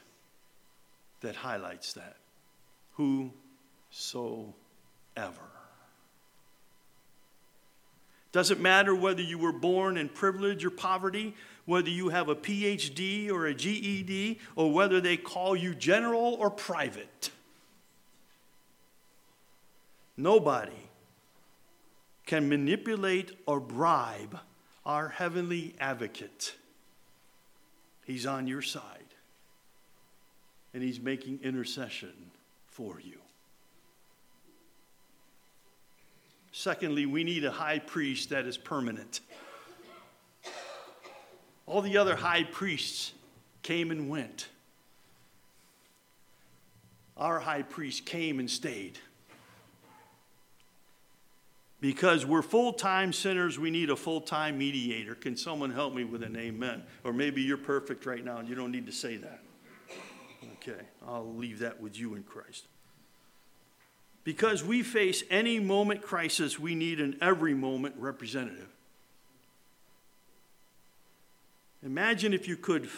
that 1.20 1.36
highlights 1.36 1.94
that. 1.94 2.16
Whosoever. 2.94 4.52
Doesn't 8.30 8.60
matter 8.60 8.94
whether 8.94 9.22
you 9.22 9.38
were 9.38 9.52
born 9.52 9.96
in 9.96 10.08
privilege 10.08 10.64
or 10.64 10.70
poverty, 10.70 11.34
whether 11.64 11.88
you 11.88 12.10
have 12.10 12.28
a 12.28 12.34
PhD 12.34 13.30
or 13.30 13.46
a 13.46 13.54
GED, 13.54 14.38
or 14.54 14.72
whether 14.72 15.00
they 15.00 15.16
call 15.16 15.56
you 15.56 15.74
general 15.74 16.34
or 16.38 16.50
private. 16.50 17.30
Nobody 20.16 20.90
can 22.26 22.48
manipulate 22.48 23.32
or 23.46 23.60
bribe 23.60 24.38
our 24.84 25.08
heavenly 25.08 25.74
advocate. 25.80 26.54
He's 28.04 28.26
on 28.26 28.46
your 28.46 28.62
side, 28.62 29.07
and 30.74 30.82
he's 30.82 31.00
making 31.00 31.40
intercession 31.42 32.12
for 32.66 33.00
you. 33.00 33.18
Secondly, 36.52 37.06
we 37.06 37.24
need 37.24 37.44
a 37.44 37.50
high 37.50 37.78
priest 37.78 38.30
that 38.30 38.44
is 38.46 38.56
permanent. 38.56 39.20
All 41.66 41.82
the 41.82 41.98
other 41.98 42.16
high 42.16 42.44
priests 42.44 43.12
came 43.62 43.90
and 43.90 44.08
went. 44.08 44.48
Our 47.16 47.40
high 47.40 47.62
priest 47.62 48.06
came 48.06 48.38
and 48.38 48.50
stayed. 48.50 48.98
Because 51.80 52.26
we're 52.26 52.42
full 52.42 52.72
time 52.72 53.12
sinners, 53.12 53.58
we 53.58 53.70
need 53.70 53.90
a 53.90 53.96
full 53.96 54.20
time 54.20 54.58
mediator. 54.58 55.14
Can 55.14 55.36
someone 55.36 55.70
help 55.70 55.94
me 55.94 56.04
with 56.04 56.22
an 56.22 56.36
amen? 56.36 56.82
Or 57.04 57.12
maybe 57.12 57.42
you're 57.42 57.56
perfect 57.56 58.06
right 58.06 58.24
now 58.24 58.38
and 58.38 58.48
you 58.48 58.54
don't 58.54 58.72
need 58.72 58.86
to 58.86 58.92
say 58.92 59.16
that. 59.18 59.40
Okay, 60.68 60.80
I'll 61.06 61.34
leave 61.34 61.60
that 61.60 61.80
with 61.80 61.98
you 61.98 62.14
in 62.14 62.22
Christ. 62.22 62.66
Because 64.24 64.62
we 64.62 64.82
face 64.82 65.22
any 65.30 65.58
moment 65.58 66.02
crisis, 66.02 66.58
we 66.58 66.74
need 66.74 67.00
an 67.00 67.16
every 67.22 67.54
moment 67.54 67.94
representative. 67.98 68.68
Imagine 71.82 72.34
if 72.34 72.46
you 72.46 72.56
could 72.56 72.88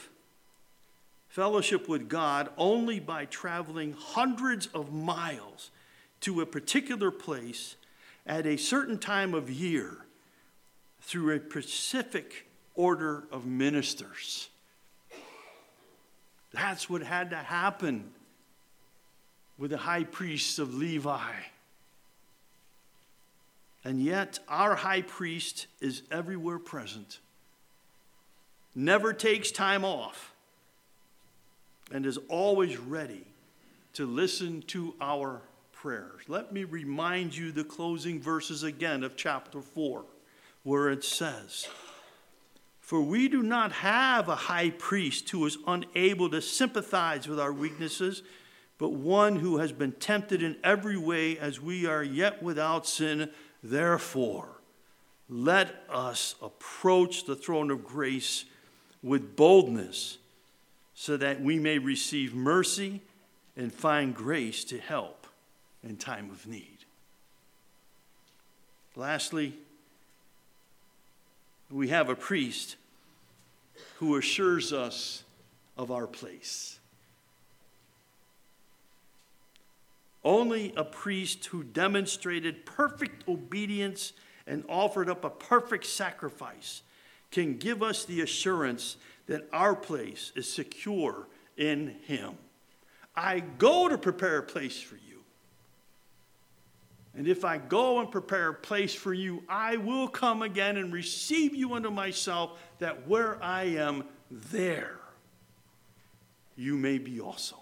fellowship 1.29 1.89
with 1.89 2.09
God 2.09 2.49
only 2.57 2.99
by 2.99 3.27
traveling 3.27 3.95
hundreds 3.97 4.67
of 4.69 4.93
miles 4.93 5.71
to 6.23 6.41
a 6.41 6.47
particular 6.47 7.11
place 7.11 7.77
at 8.27 8.47
a 8.47 8.57
certain 8.57 8.99
time 8.99 9.35
of 9.35 9.49
year 9.49 9.99
through 11.01 11.37
a 11.37 11.41
specific 11.41 12.47
order 12.75 13.25
of 13.31 13.47
ministers. 13.47 14.50
That's 16.53 16.91
what 16.91 17.03
had 17.03 17.31
to 17.31 17.37
happen 17.37 18.11
with 19.59 19.71
the 19.71 19.79
high 19.79 20.05
priests 20.05 20.59
of 20.59 20.75
Levi. 20.75 21.33
And 23.85 24.03
yet, 24.03 24.39
our 24.49 24.75
high 24.75 25.03
priest 25.03 25.67
is 25.81 26.03
everywhere 26.11 26.59
present, 26.59 27.19
never 28.75 29.13
takes 29.13 29.51
time 29.51 29.85
off, 29.85 30.35
and 31.93 32.05
is 32.05 32.19
always 32.29 32.77
ready 32.77 33.25
to 33.95 34.07
listen 34.07 34.63
to 34.69 34.95
our 35.01 35.41
prayers. 35.73 36.23
Let 36.29 36.53
me 36.53 36.65
remind 36.65 37.37
you 37.37 37.53
the 37.53 37.65
closing 37.65 38.21
verses 38.21 38.63
again 38.63 39.03
of 39.03 39.17
chapter 39.17 39.63
4. 39.63 40.05
where 40.63 40.91
it 40.91 41.05
says, 41.05 41.69
For 42.91 43.01
we 43.01 43.29
do 43.29 43.45
not 43.45 43.71
have 43.71 44.29
a 44.29 44.35
high 44.35 44.71
priest 44.71 45.31
who 45.31 45.47
is 45.47 45.59
unable 45.65 46.29
to 46.31 46.43
sympathize 46.43 47.29
with 47.29 47.39
our 47.39 47.53
weaknesses, 47.53 48.25
but 48.79 48.89
one 48.89 49.37
who 49.37 49.59
has 49.59 49.71
been 49.71 49.93
tempted 49.93 50.43
in 50.43 50.57
every 50.65 50.97
way 50.97 51.39
as 51.39 51.61
we 51.61 51.87
are 51.87 52.03
yet 52.03 52.43
without 52.43 52.89
sin. 52.89 53.31
Therefore, 53.63 54.49
let 55.29 55.85
us 55.89 56.35
approach 56.43 57.27
the 57.27 57.37
throne 57.37 57.71
of 57.71 57.85
grace 57.85 58.45
with 59.05 59.37
boldness 59.37 60.19
so 60.93 61.17
that 61.17 61.41
we 61.41 61.61
may 61.61 61.79
receive 61.79 62.35
mercy 62.35 63.03
and 63.57 63.73
find 63.73 64.17
grace 64.17 64.65
to 64.65 64.79
help 64.79 65.29
in 65.85 65.97
time 65.97 66.29
of 66.29 66.45
need. 66.45 66.79
Lastly, 68.97 69.55
we 71.71 71.87
have 71.91 72.09
a 72.09 72.17
priest 72.17 72.75
who 73.99 74.17
assures 74.17 74.73
us 74.73 75.25
of 75.77 75.91
our 75.91 76.07
place. 76.07 76.79
Only 80.23 80.73
a 80.77 80.85
priest 80.85 81.47
who 81.47 81.63
demonstrated 81.63 82.67
perfect 82.67 83.27
obedience 83.27 84.13
and 84.47 84.65
offered 84.69 85.09
up 85.09 85.25
a 85.25 85.31
perfect 85.31 85.87
sacrifice 85.87 86.83
can 87.31 87.57
give 87.57 87.83
us 87.83 88.05
the 88.05 88.21
assurance 88.21 88.97
that 89.27 89.49
our 89.53 89.75
place 89.75 90.33
is 90.35 90.53
secure 90.53 91.27
in 91.57 91.97
Him. 92.07 92.35
I 93.15 93.41
go 93.41 93.89
to 93.89 93.97
prepare 93.97 94.39
a 94.39 94.43
place 94.43 94.81
for 94.81 94.97
you. 94.97 95.10
And 97.17 97.27
if 97.27 97.45
I 97.45 97.59
go 97.59 97.99
and 97.99 98.11
prepare 98.11 98.51
a 98.51 98.55
place 98.55 98.95
for 98.95 99.13
you, 99.13 99.43
I 99.49 99.77
will 99.77 100.07
come 100.07 100.43
again 100.43 100.77
and 100.77 100.93
receive 100.93 101.55
you 101.55 101.75
unto 101.75 101.91
myself, 101.91 102.59
that 102.79 103.09
where 103.09 103.43
I 103.43 103.65
am, 103.65 104.05
there 104.31 104.99
you 106.57 106.77
may 106.77 106.99
be 106.99 107.21
also. 107.21 107.57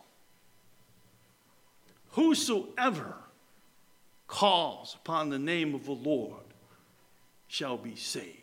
Whosoever 2.10 3.14
calls 4.26 4.96
upon 4.96 5.30
the 5.30 5.38
name 5.38 5.74
of 5.74 5.86
the 5.86 5.92
Lord 5.92 6.42
shall 7.46 7.78
be 7.78 7.96
saved. 7.96 8.36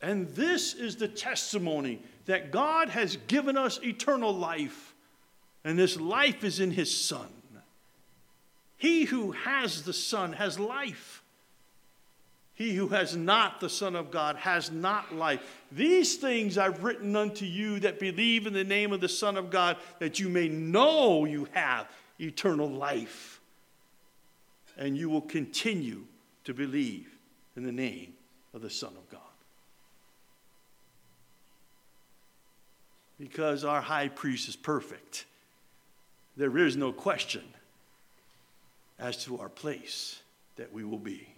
And 0.00 0.28
this 0.28 0.74
is 0.74 0.96
the 0.96 1.08
testimony 1.08 2.02
that 2.26 2.52
God 2.52 2.90
has 2.90 3.16
given 3.26 3.56
us 3.56 3.80
eternal 3.82 4.32
life, 4.32 4.94
and 5.64 5.78
this 5.78 5.98
life 5.98 6.44
is 6.44 6.60
in 6.60 6.70
His 6.70 6.94
Son. 6.94 7.28
He 8.84 9.04
who 9.04 9.32
has 9.32 9.80
the 9.80 9.94
Son 9.94 10.34
has 10.34 10.58
life. 10.58 11.22
He 12.52 12.74
who 12.74 12.88
has 12.88 13.16
not 13.16 13.58
the 13.58 13.70
Son 13.70 13.96
of 13.96 14.10
God 14.10 14.36
has 14.36 14.70
not 14.70 15.14
life. 15.14 15.40
These 15.72 16.16
things 16.16 16.58
I've 16.58 16.84
written 16.84 17.16
unto 17.16 17.46
you 17.46 17.80
that 17.80 17.98
believe 17.98 18.46
in 18.46 18.52
the 18.52 18.62
name 18.62 18.92
of 18.92 19.00
the 19.00 19.08
Son 19.08 19.38
of 19.38 19.48
God, 19.48 19.78
that 20.00 20.20
you 20.20 20.28
may 20.28 20.48
know 20.48 21.24
you 21.24 21.48
have 21.52 21.88
eternal 22.20 22.68
life. 22.68 23.40
And 24.76 24.98
you 24.98 25.08
will 25.08 25.22
continue 25.22 26.02
to 26.44 26.52
believe 26.52 27.08
in 27.56 27.62
the 27.62 27.72
name 27.72 28.12
of 28.52 28.60
the 28.60 28.68
Son 28.68 28.92
of 28.98 29.08
God. 29.08 29.20
Because 33.18 33.64
our 33.64 33.80
high 33.80 34.08
priest 34.08 34.46
is 34.46 34.56
perfect, 34.56 35.24
there 36.36 36.58
is 36.58 36.76
no 36.76 36.92
question 36.92 37.44
as 38.98 39.24
to 39.24 39.38
our 39.38 39.48
place 39.48 40.20
that 40.56 40.72
we 40.72 40.84
will 40.84 40.98
be. 40.98 41.28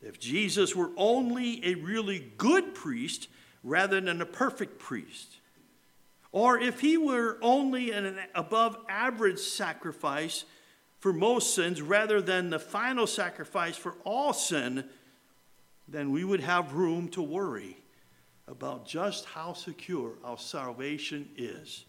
If 0.00 0.18
Jesus 0.20 0.76
were 0.76 0.90
only 0.96 1.64
a 1.64 1.74
really 1.74 2.32
good 2.36 2.74
priest 2.74 3.28
rather 3.64 4.00
than 4.00 4.20
a 4.20 4.26
perfect 4.26 4.78
priest, 4.78 5.36
or 6.30 6.58
if 6.58 6.80
he 6.80 6.96
were 6.96 7.38
only 7.42 7.90
an 7.90 8.18
above 8.34 8.76
average 8.88 9.38
sacrifice 9.38 10.44
for 11.00 11.12
most 11.12 11.54
sins 11.54 11.80
rather 11.80 12.20
than 12.20 12.50
the 12.50 12.58
final 12.58 13.06
sacrifice 13.06 13.76
for 13.76 13.94
all 14.04 14.32
sin, 14.32 14.84
then 15.88 16.10
we 16.10 16.24
would 16.24 16.40
have 16.40 16.74
room 16.74 17.08
to 17.08 17.22
worry 17.22 17.76
about 18.46 18.86
just 18.86 19.24
how 19.26 19.52
secure 19.52 20.12
our 20.24 20.38
salvation 20.38 21.28
is. 21.36 21.84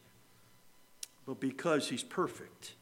But 1.26 1.40
because 1.40 1.90
he's 1.90 2.04
perfect, 2.04 2.74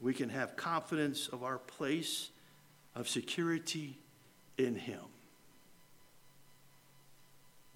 we 0.00 0.12
can 0.12 0.28
have 0.28 0.56
confidence 0.56 1.28
of 1.28 1.42
our 1.42 1.58
place 1.58 2.30
of 2.94 3.08
security 3.08 3.98
in 4.58 4.74
Him. 4.74 5.00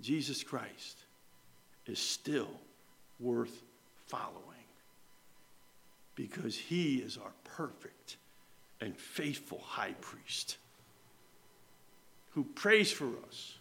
Jesus 0.00 0.42
Christ 0.42 0.98
is 1.86 1.98
still 1.98 2.50
worth 3.18 3.62
following 4.06 4.36
because 6.14 6.56
He 6.56 6.96
is 6.96 7.16
our 7.16 7.32
perfect 7.44 8.16
and 8.80 8.96
faithful 8.96 9.60
high 9.64 9.94
priest 10.00 10.56
who 12.30 12.44
prays 12.44 12.90
for 12.90 13.08
us. 13.28 13.58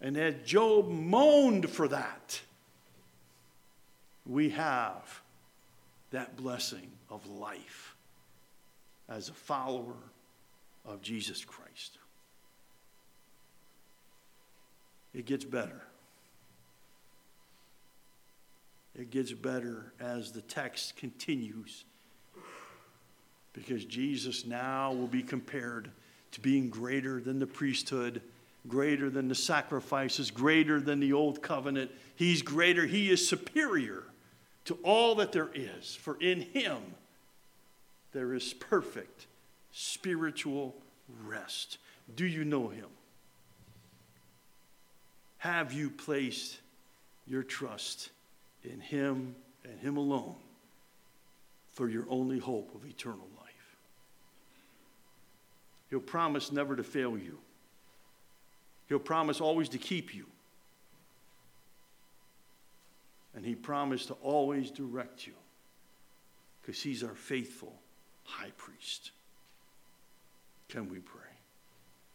And 0.00 0.16
as 0.16 0.34
Job 0.44 0.88
moaned 0.88 1.70
for 1.70 1.88
that, 1.88 2.40
we 4.26 4.50
have 4.50 5.22
that 6.10 6.36
blessing 6.36 6.90
of 7.10 7.26
life 7.26 7.96
as 9.08 9.28
a 9.28 9.34
follower 9.34 9.96
of 10.84 11.02
Jesus 11.02 11.44
Christ. 11.44 11.98
It 15.14 15.26
gets 15.26 15.44
better. 15.44 15.82
It 18.94 19.10
gets 19.10 19.32
better 19.32 19.92
as 20.00 20.32
the 20.32 20.42
text 20.42 20.96
continues 20.96 21.84
because 23.52 23.84
Jesus 23.84 24.46
now 24.46 24.92
will 24.92 25.06
be 25.06 25.22
compared 25.22 25.90
to 26.32 26.40
being 26.40 26.68
greater 26.68 27.20
than 27.20 27.38
the 27.38 27.46
priesthood, 27.46 28.20
greater 28.68 29.08
than 29.08 29.28
the 29.28 29.34
sacrifices, 29.34 30.30
greater 30.30 30.80
than 30.80 31.00
the 31.00 31.12
old 31.12 31.42
covenant. 31.42 31.90
He's 32.14 32.42
greater, 32.42 32.86
he 32.86 33.10
is 33.10 33.26
superior 33.26 34.04
to 34.66 34.78
all 34.82 35.14
that 35.16 35.32
there 35.32 35.50
is, 35.54 35.96
for 35.96 36.16
in 36.20 36.42
him 36.42 36.78
there 38.12 38.34
is 38.34 38.52
perfect 38.54 39.26
spiritual 39.72 40.74
rest. 41.24 41.78
Do 42.14 42.26
you 42.26 42.44
know 42.44 42.68
him? 42.68 42.88
Have 45.38 45.72
you 45.72 45.90
placed 45.90 46.58
your 47.26 47.42
trust 47.42 48.10
in 48.64 48.80
him 48.80 49.36
and 49.64 49.78
him 49.80 49.96
alone 49.96 50.36
for 51.72 51.88
your 51.88 52.04
only 52.08 52.38
hope 52.38 52.74
of 52.74 52.84
eternal 52.86 53.28
life? 53.38 53.76
He'll 55.90 56.00
promise 56.00 56.50
never 56.50 56.74
to 56.74 56.82
fail 56.82 57.16
you. 57.16 57.38
He'll 58.88 58.98
promise 58.98 59.40
always 59.40 59.68
to 59.70 59.78
keep 59.78 60.14
you. 60.14 60.26
And 63.36 63.44
he 63.44 63.54
promised 63.54 64.08
to 64.08 64.14
always 64.14 64.70
direct 64.70 65.26
you 65.26 65.34
because 66.60 66.82
he's 66.82 67.04
our 67.04 67.14
faithful 67.14 67.74
high 68.24 68.50
priest. 68.56 69.12
Can 70.68 70.88
we 70.88 70.98
pray? 70.98 71.20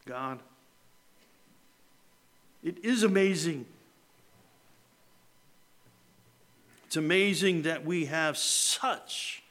God, 0.05 0.39
it 2.63 2.83
is 2.83 3.03
amazing. 3.03 3.67
It's 6.87 6.97
amazing 6.97 7.61
that 7.61 7.85
we 7.85 8.05
have 8.05 8.35
such 8.35 9.43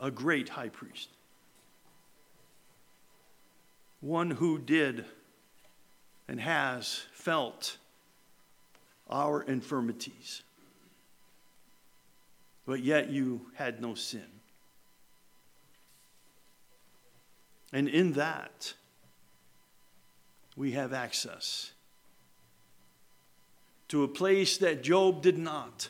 a 0.00 0.10
great 0.10 0.48
high 0.50 0.68
priest. 0.68 1.08
One 4.00 4.30
who 4.30 4.58
did 4.58 5.04
and 6.28 6.40
has 6.40 7.02
felt 7.12 7.76
our 9.08 9.42
infirmities. 9.42 10.42
But 12.66 12.82
yet 12.82 13.10
you 13.10 13.46
had 13.54 13.80
no 13.80 13.94
sin. 13.94 14.26
And 17.72 17.88
in 17.88 18.14
that, 18.14 18.74
we 20.56 20.72
have 20.72 20.92
access 20.92 21.72
to 23.88 24.02
a 24.02 24.08
place 24.08 24.58
that 24.58 24.82
Job 24.82 25.22
did 25.22 25.38
not. 25.38 25.88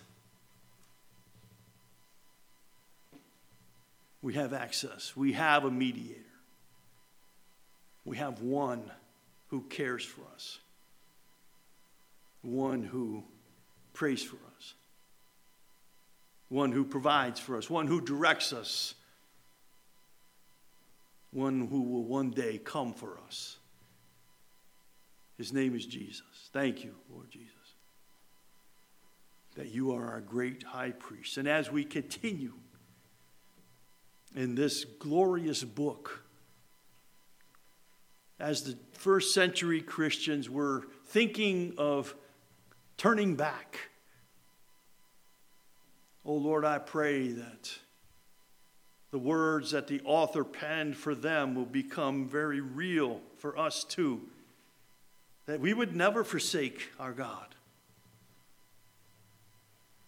We 4.20 4.34
have 4.34 4.52
access. 4.52 5.16
We 5.16 5.32
have 5.34 5.64
a 5.64 5.70
mediator. 5.70 6.20
We 8.04 8.16
have 8.16 8.42
one 8.42 8.90
who 9.48 9.62
cares 9.62 10.04
for 10.04 10.22
us 10.34 10.58
one 12.46 12.82
who 12.82 13.24
prays 13.92 14.22
for 14.22 14.36
us, 14.56 14.74
one 16.48 16.70
who 16.70 16.84
provides 16.84 17.40
for 17.40 17.56
us, 17.56 17.68
one 17.68 17.86
who 17.86 18.00
directs 18.00 18.52
us, 18.52 18.94
one 21.32 21.66
who 21.66 21.82
will 21.82 22.04
one 22.04 22.30
day 22.30 22.58
come 22.58 22.94
for 22.94 23.18
us. 23.26 23.58
His 25.36 25.52
name 25.52 25.74
is 25.74 25.84
Jesus. 25.84 26.22
Thank 26.52 26.84
you, 26.84 26.94
Lord 27.10 27.30
Jesus, 27.30 27.50
that 29.56 29.68
you 29.68 29.92
are 29.92 30.06
our 30.06 30.20
great 30.20 30.62
high 30.62 30.92
priest. 30.92 31.36
And 31.36 31.48
as 31.48 31.70
we 31.70 31.84
continue 31.84 32.52
in 34.34 34.54
this 34.54 34.84
glorious 34.84 35.64
book, 35.64 36.22
as 38.38 38.62
the 38.62 38.78
first 38.92 39.34
century 39.34 39.80
Christians 39.80 40.48
were 40.48 40.86
thinking 41.06 41.74
of 41.76 42.14
turning 42.96 43.36
back, 43.36 43.78
oh 46.24 46.34
Lord, 46.34 46.64
I 46.64 46.78
pray 46.78 47.28
that 47.28 47.78
the 49.10 49.18
words 49.18 49.70
that 49.70 49.86
the 49.86 50.00
author 50.04 50.44
penned 50.44 50.96
for 50.96 51.14
them 51.14 51.54
will 51.54 51.64
become 51.64 52.28
very 52.28 52.60
real 52.60 53.20
for 53.38 53.58
us 53.58 53.84
too. 53.84 54.20
That 55.46 55.60
we 55.60 55.72
would 55.72 55.94
never 55.94 56.24
forsake 56.24 56.90
our 56.98 57.12
God. 57.12 57.54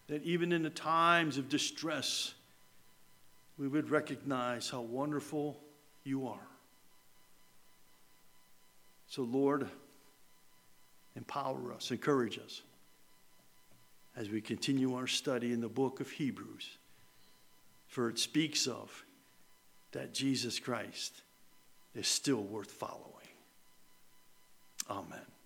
That 0.08 0.22
even 0.24 0.52
in 0.52 0.62
the 0.62 0.70
times 0.70 1.38
of 1.38 1.48
distress, 1.48 2.34
we 3.56 3.68
would 3.68 3.90
recognize 3.90 4.68
how 4.68 4.80
wonderful 4.80 5.60
you 6.04 6.26
are. 6.26 6.48
So, 9.06 9.22
Lord, 9.22 9.68
empower 11.14 11.72
us, 11.72 11.90
encourage 11.90 12.38
us 12.38 12.62
as 14.18 14.28
we 14.28 14.40
continue 14.40 14.96
our 14.96 15.06
study 15.06 15.52
in 15.52 15.60
the 15.60 15.68
book 15.68 16.00
of 16.00 16.10
Hebrews. 16.10 16.76
For 17.86 18.08
it 18.08 18.18
speaks 18.18 18.66
of 18.66 19.04
that 19.92 20.12
Jesus 20.12 20.58
Christ 20.58 21.22
is 21.94 22.08
still 22.08 22.42
worth 22.42 22.72
following. 22.72 23.04
Amen. 24.90 25.37